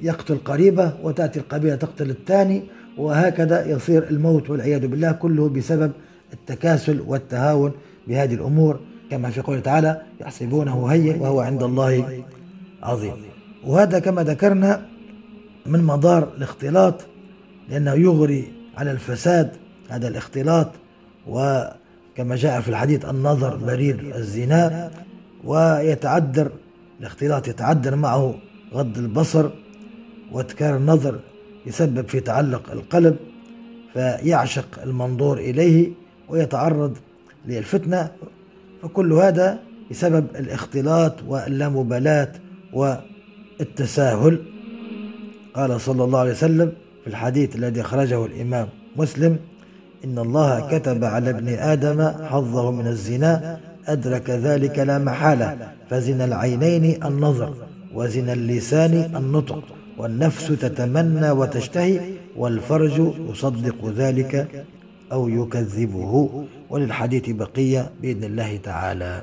[0.02, 2.62] يقتل قريبة وتأتي القبيلة تقتل الثاني
[2.98, 5.92] وهكذا يصير الموت والعياذ بالله كله بسبب
[6.32, 7.72] التكاسل والتهاون
[8.08, 8.80] بهذه الأمور.
[9.10, 12.24] كما في قوله تعالى يحسبونه هين وهو عند الله
[12.82, 13.12] عظيم.
[13.66, 14.86] وهذا كما ذكرنا
[15.66, 17.00] من مدار الاختلاط
[17.68, 19.50] لأنه يغري على الفساد
[19.88, 20.68] هذا الاختلاط
[21.26, 24.90] وكما جاء في الحديث النظر بريد الزنا
[25.44, 26.50] ويتعذر
[27.00, 28.34] الاختلاط يتعذر معه
[28.74, 29.50] غض البصر
[30.32, 31.20] واتكار النظر
[31.66, 33.16] يسبب في تعلق القلب
[33.92, 35.90] فيعشق المنظور إليه
[36.28, 36.96] ويتعرض
[37.46, 38.10] للفتنة
[38.82, 39.58] فكل هذا
[39.90, 42.32] بسبب الاختلاط واللامبالاة
[42.72, 44.42] والتساهل.
[45.54, 46.72] قال صلى الله عليه وسلم
[47.04, 49.38] في الحديث الذي أخرجه الإمام مسلم
[50.04, 53.60] إن الله كتب على ابن آدم حظه من الزنا
[53.92, 57.54] أدرك ذلك لا محالة فزن العينين النظر
[57.94, 59.64] وزن اللسان النطق
[59.98, 62.00] والنفس تتمنى وتشتهي
[62.36, 64.64] والفرج يصدق ذلك
[65.12, 66.44] أو يكذبه.
[66.70, 69.22] وللحديث بقية بإذن الله تعالى.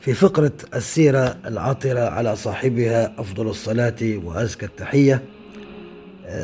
[0.00, 5.22] في فقرة السيرة العطرة على صاحبها أفضل الصلاة وأزكى التحية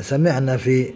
[0.01, 0.91] سمعنا في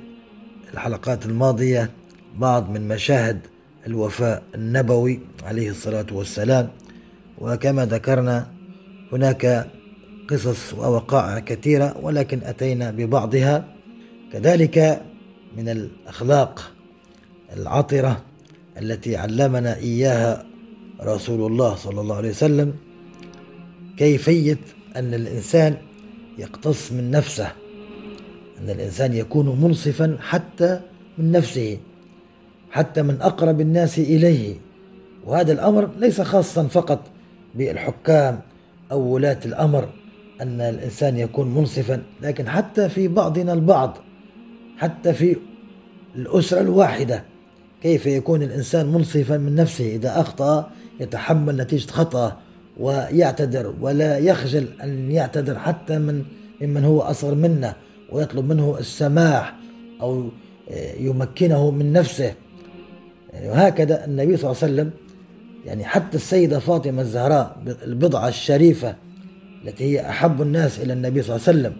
[0.74, 1.90] الحلقات الماضية
[2.38, 3.40] بعض من مشاهد
[3.86, 6.68] الوفاء النبوي عليه الصلاة والسلام.
[7.38, 8.50] وكما ذكرنا
[9.12, 9.70] هناك
[10.30, 13.64] قصص ووقائع كثيرة ولكن أتينا ببعضها.
[14.32, 15.02] كذلك
[15.56, 16.72] من الأخلاق
[17.56, 18.24] العطرة
[18.78, 20.46] التي علمنا إياها
[21.02, 22.74] رسول الله صلى الله عليه وسلم
[23.96, 24.58] كيفية
[24.96, 25.76] أن الإنسان
[26.38, 27.52] يقتص من نفسه
[28.60, 30.80] أن الإنسان يكون منصفا حتى
[31.18, 31.78] من نفسه.
[32.70, 34.54] حتى من أقرب الناس إليه.
[35.26, 37.00] وهذا الأمر ليس خاصا فقط
[37.54, 38.40] بالحكام
[38.92, 39.88] أو ولاة الأمر
[40.40, 43.96] أن الإنسان يكون منصفا لكن حتى في بعضنا البعض
[44.78, 45.36] حتى في
[46.16, 47.24] الأسرة الواحدة
[47.82, 52.36] كيف يكون الإنسان منصفا من نفسه؟ إذا أخطأ يتحمل نتيجة خطأه
[52.80, 56.24] ويعتذر ولا يخجل أن يعتذر حتى من
[56.60, 57.74] ممن هو أصغر منه
[58.12, 59.54] ويطلب منه السماح
[60.00, 60.28] أو
[60.98, 62.34] يمكنه من نفسه.
[63.34, 64.90] وهكذا النبي صلى الله عليه وسلم
[65.66, 68.94] يعني حتى السيدة فاطمة الزهراء البضعة الشريفة
[69.64, 71.76] التي هي أحب الناس إلى النبي صلى الله عليه وسلم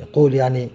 [0.00, 0.68] يقول يعني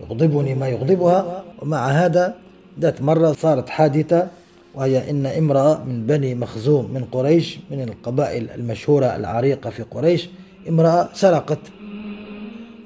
[0.00, 2.34] يغضبني ما يغضبها ومع هذا
[2.80, 4.28] ذات مرة صارت حادثة
[4.74, 10.28] وهي إن امرأة من بني مخزوم من قريش من القبائل المشهورة العريقة في قريش
[10.68, 11.58] امرأة سرقت.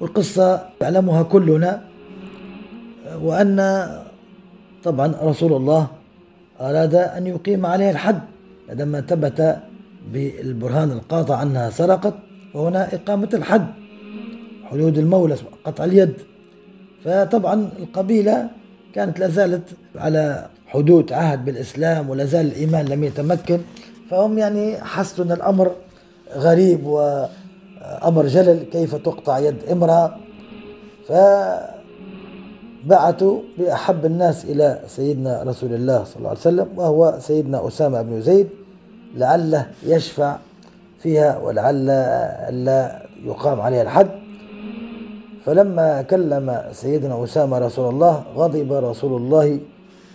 [0.01, 1.83] والقصة يعلمها كلنا
[3.21, 3.87] وأن
[4.83, 5.87] طبعا رسول الله
[6.63, 8.19] أراد أن يقيم عليها الحد
[8.69, 9.57] عندما ثبت
[10.13, 12.13] بالبرهان القاطع أنها سرقت
[12.53, 13.67] وهنا إقامة الحد
[14.65, 15.35] حدود المولى
[15.65, 16.13] قطع اليد.
[17.05, 18.49] فطبعا القبيلة
[18.95, 23.59] كانت لازالت على حدود عهد بالإسلام ولا زال الإيمان لم يتمكن.
[24.09, 25.71] فهم يعني حسوا أن الأمر
[26.35, 30.17] غريب وأمر جلل كيف تقطع يد امرأة؟
[32.85, 38.21] فبعثوا بأحب الناس إلى سيدنا رسول الله صلى الله عليه وسلم وهو سيدنا أسامة بن
[38.21, 38.49] زيد
[39.15, 40.37] لعله يشفع
[40.99, 41.85] فيها ولعل
[42.65, 44.09] لا يقام عليها الحد.
[45.45, 49.59] فلما كلم سيدنا أسامة رسول الله غضب رسول الله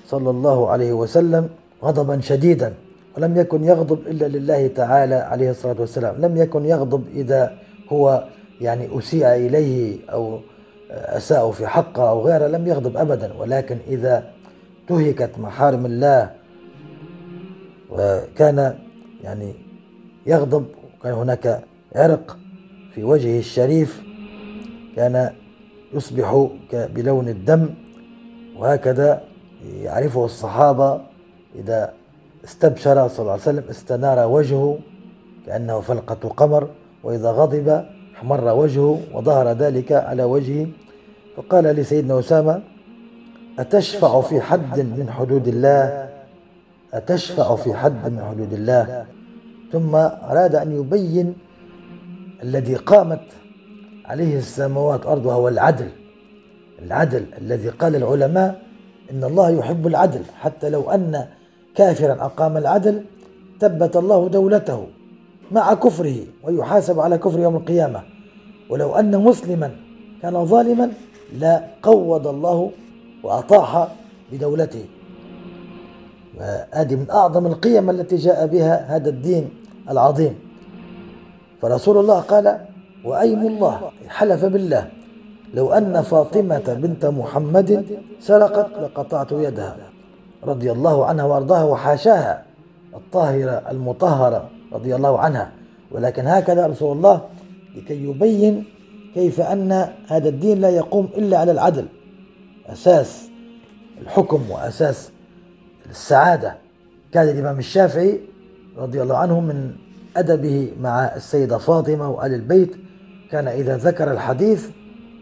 [0.06, 1.48] صلى الله عليه وسلم
[1.84, 2.74] غضبا شديدا
[3.16, 6.14] ولم يكن يغضب إلا لله تعالى عليه الصلاة والسلام.
[6.18, 7.52] لم يكن يغضب إذا
[7.88, 8.24] هو
[8.60, 10.38] يعني أسيء إليه أو
[10.90, 14.30] أساء في حقه أو غيره لم يغضب أبدا ولكن إذا
[14.88, 16.30] تهكت محارم الله
[17.90, 18.78] وكان
[19.24, 19.54] يعني
[20.26, 20.66] يغضب
[21.00, 21.60] وكان هناك
[21.94, 22.36] عرق
[22.94, 24.02] في وجهه الشريف
[24.96, 25.30] كان
[25.94, 27.70] يصبح بلون الدم
[28.58, 29.22] وهكذا
[29.82, 31.00] يعرفه الصحابة
[31.54, 31.92] إذا
[32.44, 34.78] استبشر صلى الله عليه وسلم استنار وجهه
[35.46, 36.68] كأنه فلقة قمر
[37.02, 37.84] وإذا غضب
[38.18, 40.66] احمر وجهه وظهر ذلك على وجهه.
[41.36, 42.62] فقال لسيدنا أسامة
[43.58, 46.08] أتشفع في حد من حدود الله
[46.94, 49.06] أتشفع في حد من حدود الله.
[49.72, 51.34] ثم أراد أن يبين
[52.42, 53.20] الذي قامت
[54.04, 55.88] عليه السماوات والأرض وهو العدل.
[56.82, 58.62] العدل الذي قال العلماء
[59.10, 61.26] إن الله يحب العدل حتى لو أن
[61.74, 63.04] كافرا أقام العدل
[63.60, 64.86] ثبت الله دولته.
[65.52, 68.02] مع كفره ويحاسب على كفر يوم القيامة.
[68.70, 69.70] ولو أن مسلما
[70.22, 70.90] كان ظالما
[71.38, 72.70] لا قوض الله
[73.22, 73.88] وأطاح
[74.32, 74.84] بدولته.
[76.38, 79.50] وهذه من أعظم القيم التي جاء بها هذا الدين
[79.90, 80.34] العظيم.
[81.62, 82.58] فرسول الله قال
[83.04, 84.88] وأيم الله؟ حلف بالله.
[85.54, 87.86] لو أن فاطمة بنت محمد
[88.20, 89.76] سرقت لقطعت يدها.
[90.44, 92.42] رضي الله عنها وأرضاها وحاشاها.
[92.94, 94.50] الطاهرة المطهرة.
[94.72, 95.52] رضي الله عنها.
[95.90, 97.20] ولكن هكذا رسول الله
[97.76, 98.64] لكي يبين
[99.14, 101.86] كيف أن هذا الدين لا يقوم إلا على العدل.
[102.66, 103.28] أساس
[104.00, 105.10] الحكم وأساس
[105.90, 106.54] السعادة.
[107.12, 108.20] كان الإمام الشافعي
[108.78, 109.72] رضي الله عنه من
[110.16, 112.76] أدبه مع السيدة فاطمة وآل البيت.
[113.30, 114.68] كان إذا ذكر الحديث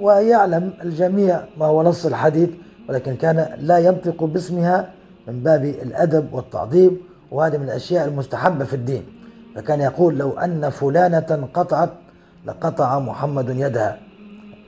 [0.01, 2.51] ويعلم الجميع ما هو نص الحديث
[2.89, 4.93] ولكن كان لا ينطق باسمها
[5.29, 9.03] من باب الأدب والتعظيم وهذه من الأشياء المستحبة في الدين.
[9.57, 11.91] فكان يقول لو أن فلانة قطعت
[12.47, 13.99] لقطع محمد يدها.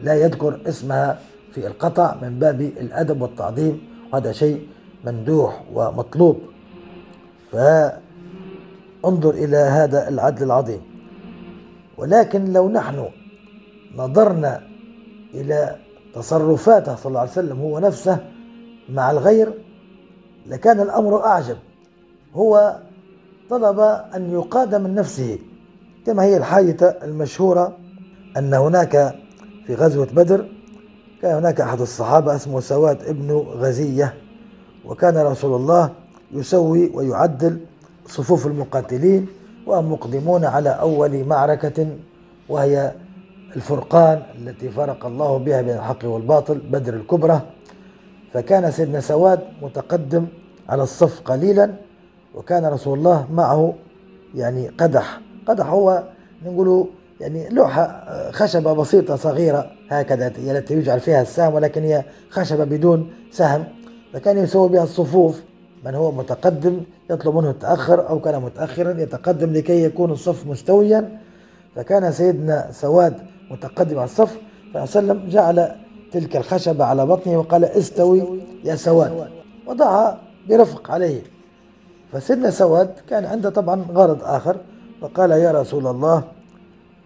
[0.00, 1.18] لا يذكر اسمها
[1.52, 4.66] في القطع من باب الأدب والتعظيم وهذا شيء
[5.04, 6.38] ممدوح ومطلوب.
[7.52, 10.80] فانظر إلى هذا العدل العظيم.
[11.98, 13.08] ولكن لو نحن
[13.96, 14.62] نظرنا
[15.34, 15.76] إلى
[16.14, 18.18] تصرفاته صلى الله عليه وسلم هو نفسه
[18.88, 19.52] مع الغير
[20.46, 21.56] لكان الأمر أعجب.
[22.34, 22.76] هو
[23.50, 23.80] طلب
[24.14, 25.38] أن يقاد من نفسه
[26.06, 27.76] كما هي الحادثة المشهورة
[28.36, 29.14] أن هناك
[29.66, 30.46] في غزوة بدر
[31.22, 34.14] كان هناك أحد الصحابة اسمه سواد ابن غزية
[34.84, 35.90] وكان رسول الله
[36.32, 37.60] يسوي ويعدل
[38.06, 39.26] صفوف المقاتلين
[39.66, 41.86] وهم مقدمون على أول معركة
[42.48, 42.92] وهي
[43.56, 47.40] الفرقان التي فرق الله بها بين الحق والباطل بدر الكبرى.
[48.32, 50.26] فكان سيدنا سواد متقدم
[50.68, 51.74] على الصف قليلا
[52.34, 53.74] وكان رسول الله معه
[54.34, 55.20] يعني قدح.
[55.46, 56.02] قدح هو
[56.46, 56.86] نقول
[57.20, 63.12] يعني لوحة خشبة بسيطة صغيرة هكذا هي التي يجعل فيها السهم ولكن هي خشبة بدون
[63.30, 63.64] سهم.
[64.12, 65.42] فكان يسوي بها الصفوف.
[65.84, 71.18] من هو؟ متقدم يطلب منه التأخر أو كان متأخرا يتقدم لكي يكون الصف مستويا.
[71.76, 73.14] فكان سيدنا سواد
[73.50, 74.38] متقدم على الصف
[74.74, 75.68] فسلم جعل
[76.12, 79.28] تلك الخشبة على بطنه وقال استوي يا سواد.
[79.66, 81.22] وضعها برفق عليه.
[82.12, 84.56] فسيدنا سواد كان عنده طبعا غرض آخر
[85.00, 86.24] فقال يا رسول الله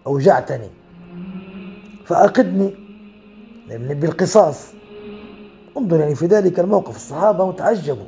[0.07, 0.67] أوجعتني
[2.05, 2.73] فأقدني
[3.69, 4.73] بالقصاص.
[5.77, 8.05] انظر يعني في ذلك الموقف الصحابة متعجبوا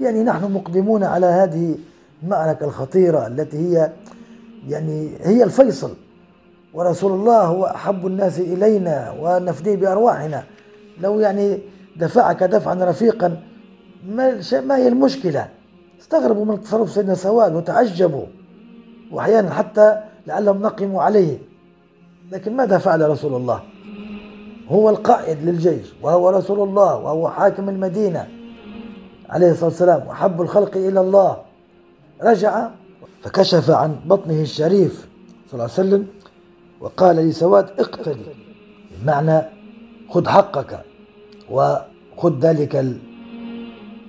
[0.00, 1.78] يعني نحن مقدمون على هذه
[2.22, 3.92] المعركة الخطيرة التي هي
[4.68, 5.94] يعني هي الفيصل.
[6.74, 10.44] ورسول الله هو أحب الناس إلينا ونفدي بأرواحنا.
[11.00, 11.58] لو يعني
[11.96, 13.42] دفعك دفعا رفيقا
[14.52, 15.48] ما هي المشكلة؟
[16.02, 18.26] استغربوا من تصرف سيدنا سواد وتعجبوا
[19.12, 21.38] وأحيانا حتى لعلهم نقموا عليه.
[22.32, 23.62] لكن ماذا فعل رسول الله؟
[24.68, 28.28] هو القائد للجيش وهو رسول الله وهو حاكم المدينة
[29.28, 31.36] عليه الصلاة والسلام وحب الخلق إلى الله.
[32.22, 32.68] رجع
[33.22, 35.08] فكشف عن بطنه الشريف
[35.50, 36.06] صلى الله عليه وسلم
[36.80, 38.24] وقال لسواد اقتدي
[38.90, 39.42] بمعنى
[40.10, 40.80] خذ حقك
[41.50, 42.76] وخذ ذلك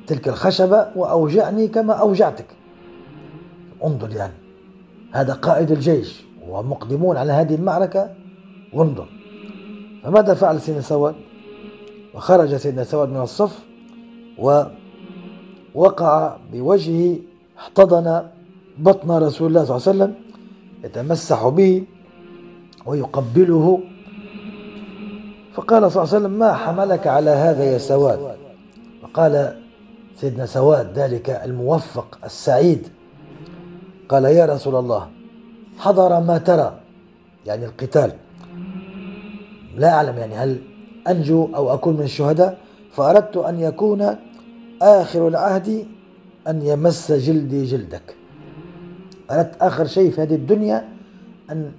[0.08, 2.45] تلك الخشبة وأوجعني كما أوجعتك.
[3.84, 4.34] انظر يعني
[5.12, 8.10] هذا قائد الجيش ومقدمون على هذه المعركة.
[8.74, 9.08] وانظر
[10.04, 11.16] فماذا فعل سيدنا سواد؟
[12.14, 13.60] وخرج سيدنا سواد من الصف
[15.76, 17.16] ووقع بوجهه
[17.58, 18.24] احتضن
[18.78, 20.16] بطن رسول الله صلى الله عليه وسلم
[20.84, 21.84] يتمسح به
[22.86, 23.80] ويقبله.
[25.54, 28.36] فقال صلى الله عليه وسلم ما حملك على هذا يا سواد؟
[29.01, 29.62] فقال
[30.16, 32.88] سيدنا سواد ذلك الموفق السعيد
[34.09, 35.07] قال يا رسول الله
[35.78, 36.80] حضر ما ترى.
[37.45, 38.11] يعني القتال.
[39.78, 40.61] لا أعلم يعني هل
[41.07, 42.57] أنجو أو أكون من الشهداء
[42.91, 44.16] فأردت أن يكون
[44.82, 45.86] آخر العهد
[46.47, 48.16] أن يمس جلدي جلدك.
[49.32, 50.89] أردت آخر شيء في هذه الدنيا
[51.51, 51.72] أن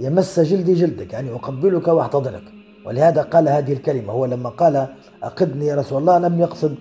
[0.00, 2.42] يمس جلدي جلدك يعني أقبلك وأحتضنك.
[2.86, 4.86] ولهذا قال هذه الكلمة هو لما قال
[5.22, 6.74] أقدني يا رسول الله لم يقصد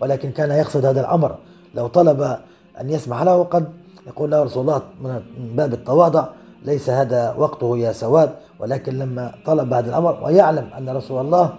[0.00, 1.36] ولكن كان يقصد هذا الأمر.
[1.74, 2.38] لو طلب
[2.80, 3.72] أن يسمح له قد
[4.06, 6.28] يقول له رسول الله من باب التواضع
[6.64, 8.30] ليس هذا وقته يا سواد.
[8.58, 11.54] ولكن لما طلب هذا الأمر ويعلم أن رسول الله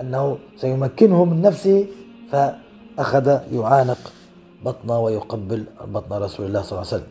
[0.00, 1.86] أنه سيمكنه من نفسه
[2.30, 3.98] فأخذ يعانق
[4.64, 7.06] بطنه ويقبل بطن رسول الله صلى الله عليه وسلم.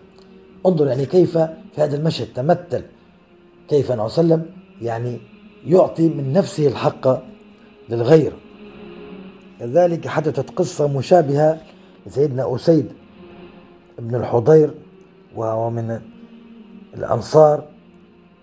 [0.65, 2.83] انظر يعني كيف في هذا المشهد تمثل.
[3.67, 4.45] كيف عليه وسلم
[4.81, 5.19] يعني
[5.65, 7.19] يعطي من نفسه الحق
[7.89, 8.33] للغير.
[9.59, 11.57] كذلك حدثت قصة مشابهة
[12.07, 12.85] لسيدنا أسيد
[13.99, 14.73] بن الحضير
[15.35, 15.99] وهو من
[16.93, 17.63] الأنصار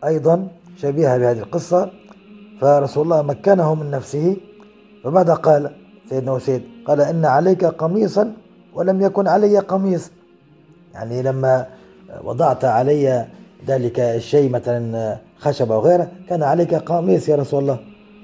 [0.04, 1.90] أيضا شبيهة بهذه القصة.
[2.60, 4.36] فرسول الله مكنه من نفسه
[5.04, 5.70] فماذا قال
[6.08, 8.32] سيدنا أسيد؟ قال إن عليك قميصا
[8.74, 10.10] ولم يكن علي قميص.
[10.94, 11.66] يعني لما
[12.24, 13.26] وضعت علي
[13.66, 17.78] ذلك الشيء مثلا خشبة وغيره كان عليك قميص يا رسول الله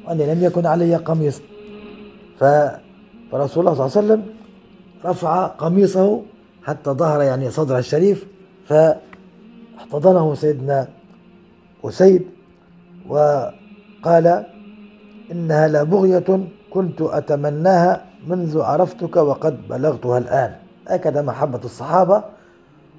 [0.07, 1.41] وأني لم يكن علي قميص.
[2.41, 4.23] فرسول الله صلى الله عليه وسلم
[5.05, 6.23] رفع قميصه
[6.65, 8.27] حتى ظهر يعني صدر الشريف
[8.67, 10.89] فاحتضنه سيدنا
[11.85, 12.23] أسيد
[13.09, 14.45] وقال
[15.33, 20.53] إنها لبغية كنت أتمناها منذ عرفتك وقد بلغتها الآن.
[20.89, 22.25] هكذا محبة الصحابة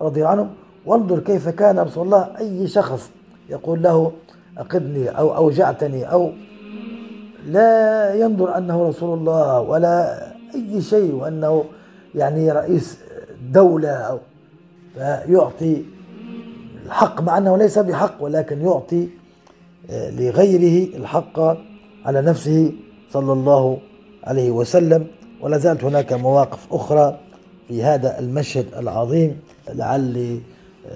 [0.02, 0.50] رضي عنهم.
[0.86, 3.12] وانظر كيف كان رسول الله أي شخص
[3.50, 4.12] يقول له
[4.58, 6.32] أقدني أو أوجعتني أو
[7.46, 11.66] لا ينظر أنه رسول الله ولا أي شيء وأنه
[12.16, 12.98] يعني رئيس
[13.52, 14.20] دولة أو
[14.96, 15.84] فيعطي
[16.86, 19.08] الحق مع أنه ليس بحق ولكن يعطي
[19.90, 21.40] آه، لغيره الحق
[22.06, 22.72] على نفسه
[23.12, 23.78] صلى الله
[24.24, 25.08] عليه وسلم.
[25.42, 27.20] ولا زالت هناك مواقف أخرى
[27.68, 29.40] في هذا المشهد العظيم.
[29.74, 30.40] لعلي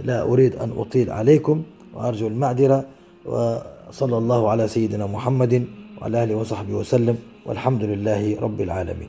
[0.04, 2.86] لا أريد أن أطيل عليكم وأرجو المعذرة.
[3.26, 5.66] وصلى الله على سيدنا محمد
[6.06, 9.08] وعلى آله وصحبه وسلم والحمد لله رب العالمين.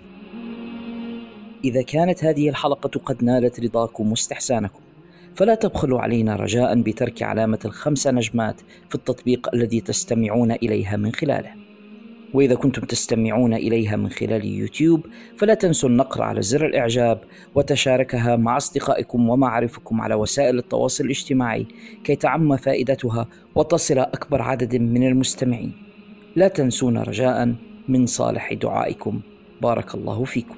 [1.65, 4.81] إذا كانت هذه الحلقة قد نالت رضاكم واستحسانكم
[5.35, 11.51] فلا تبخلوا علينا رجاء بترك علامة الخمس نجمات في التطبيق الذي تستمعون إليها من خلاله.
[12.35, 15.07] وإذا كنتم تستمعون إليها من خلال يوتيوب
[15.39, 17.21] فلا تنسوا النقر على زر الإعجاب
[17.55, 21.67] وتشاركها مع أصدقائكم ومعارفكم على وسائل التواصل الاجتماعي
[22.05, 25.86] كي تعم فائدتها وتصل أكبر عدد من المستمعين.
[26.37, 27.55] لا تنسونا رجاء
[27.89, 29.21] من صالح دعائكم.
[29.63, 30.57] بارك الله فيكم.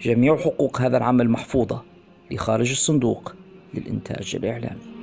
[0.00, 1.82] جميع حقوق هذا العمل محفوظة
[2.30, 3.34] لخارج الصندوق
[3.74, 4.93] للإنتاج الإعلامي.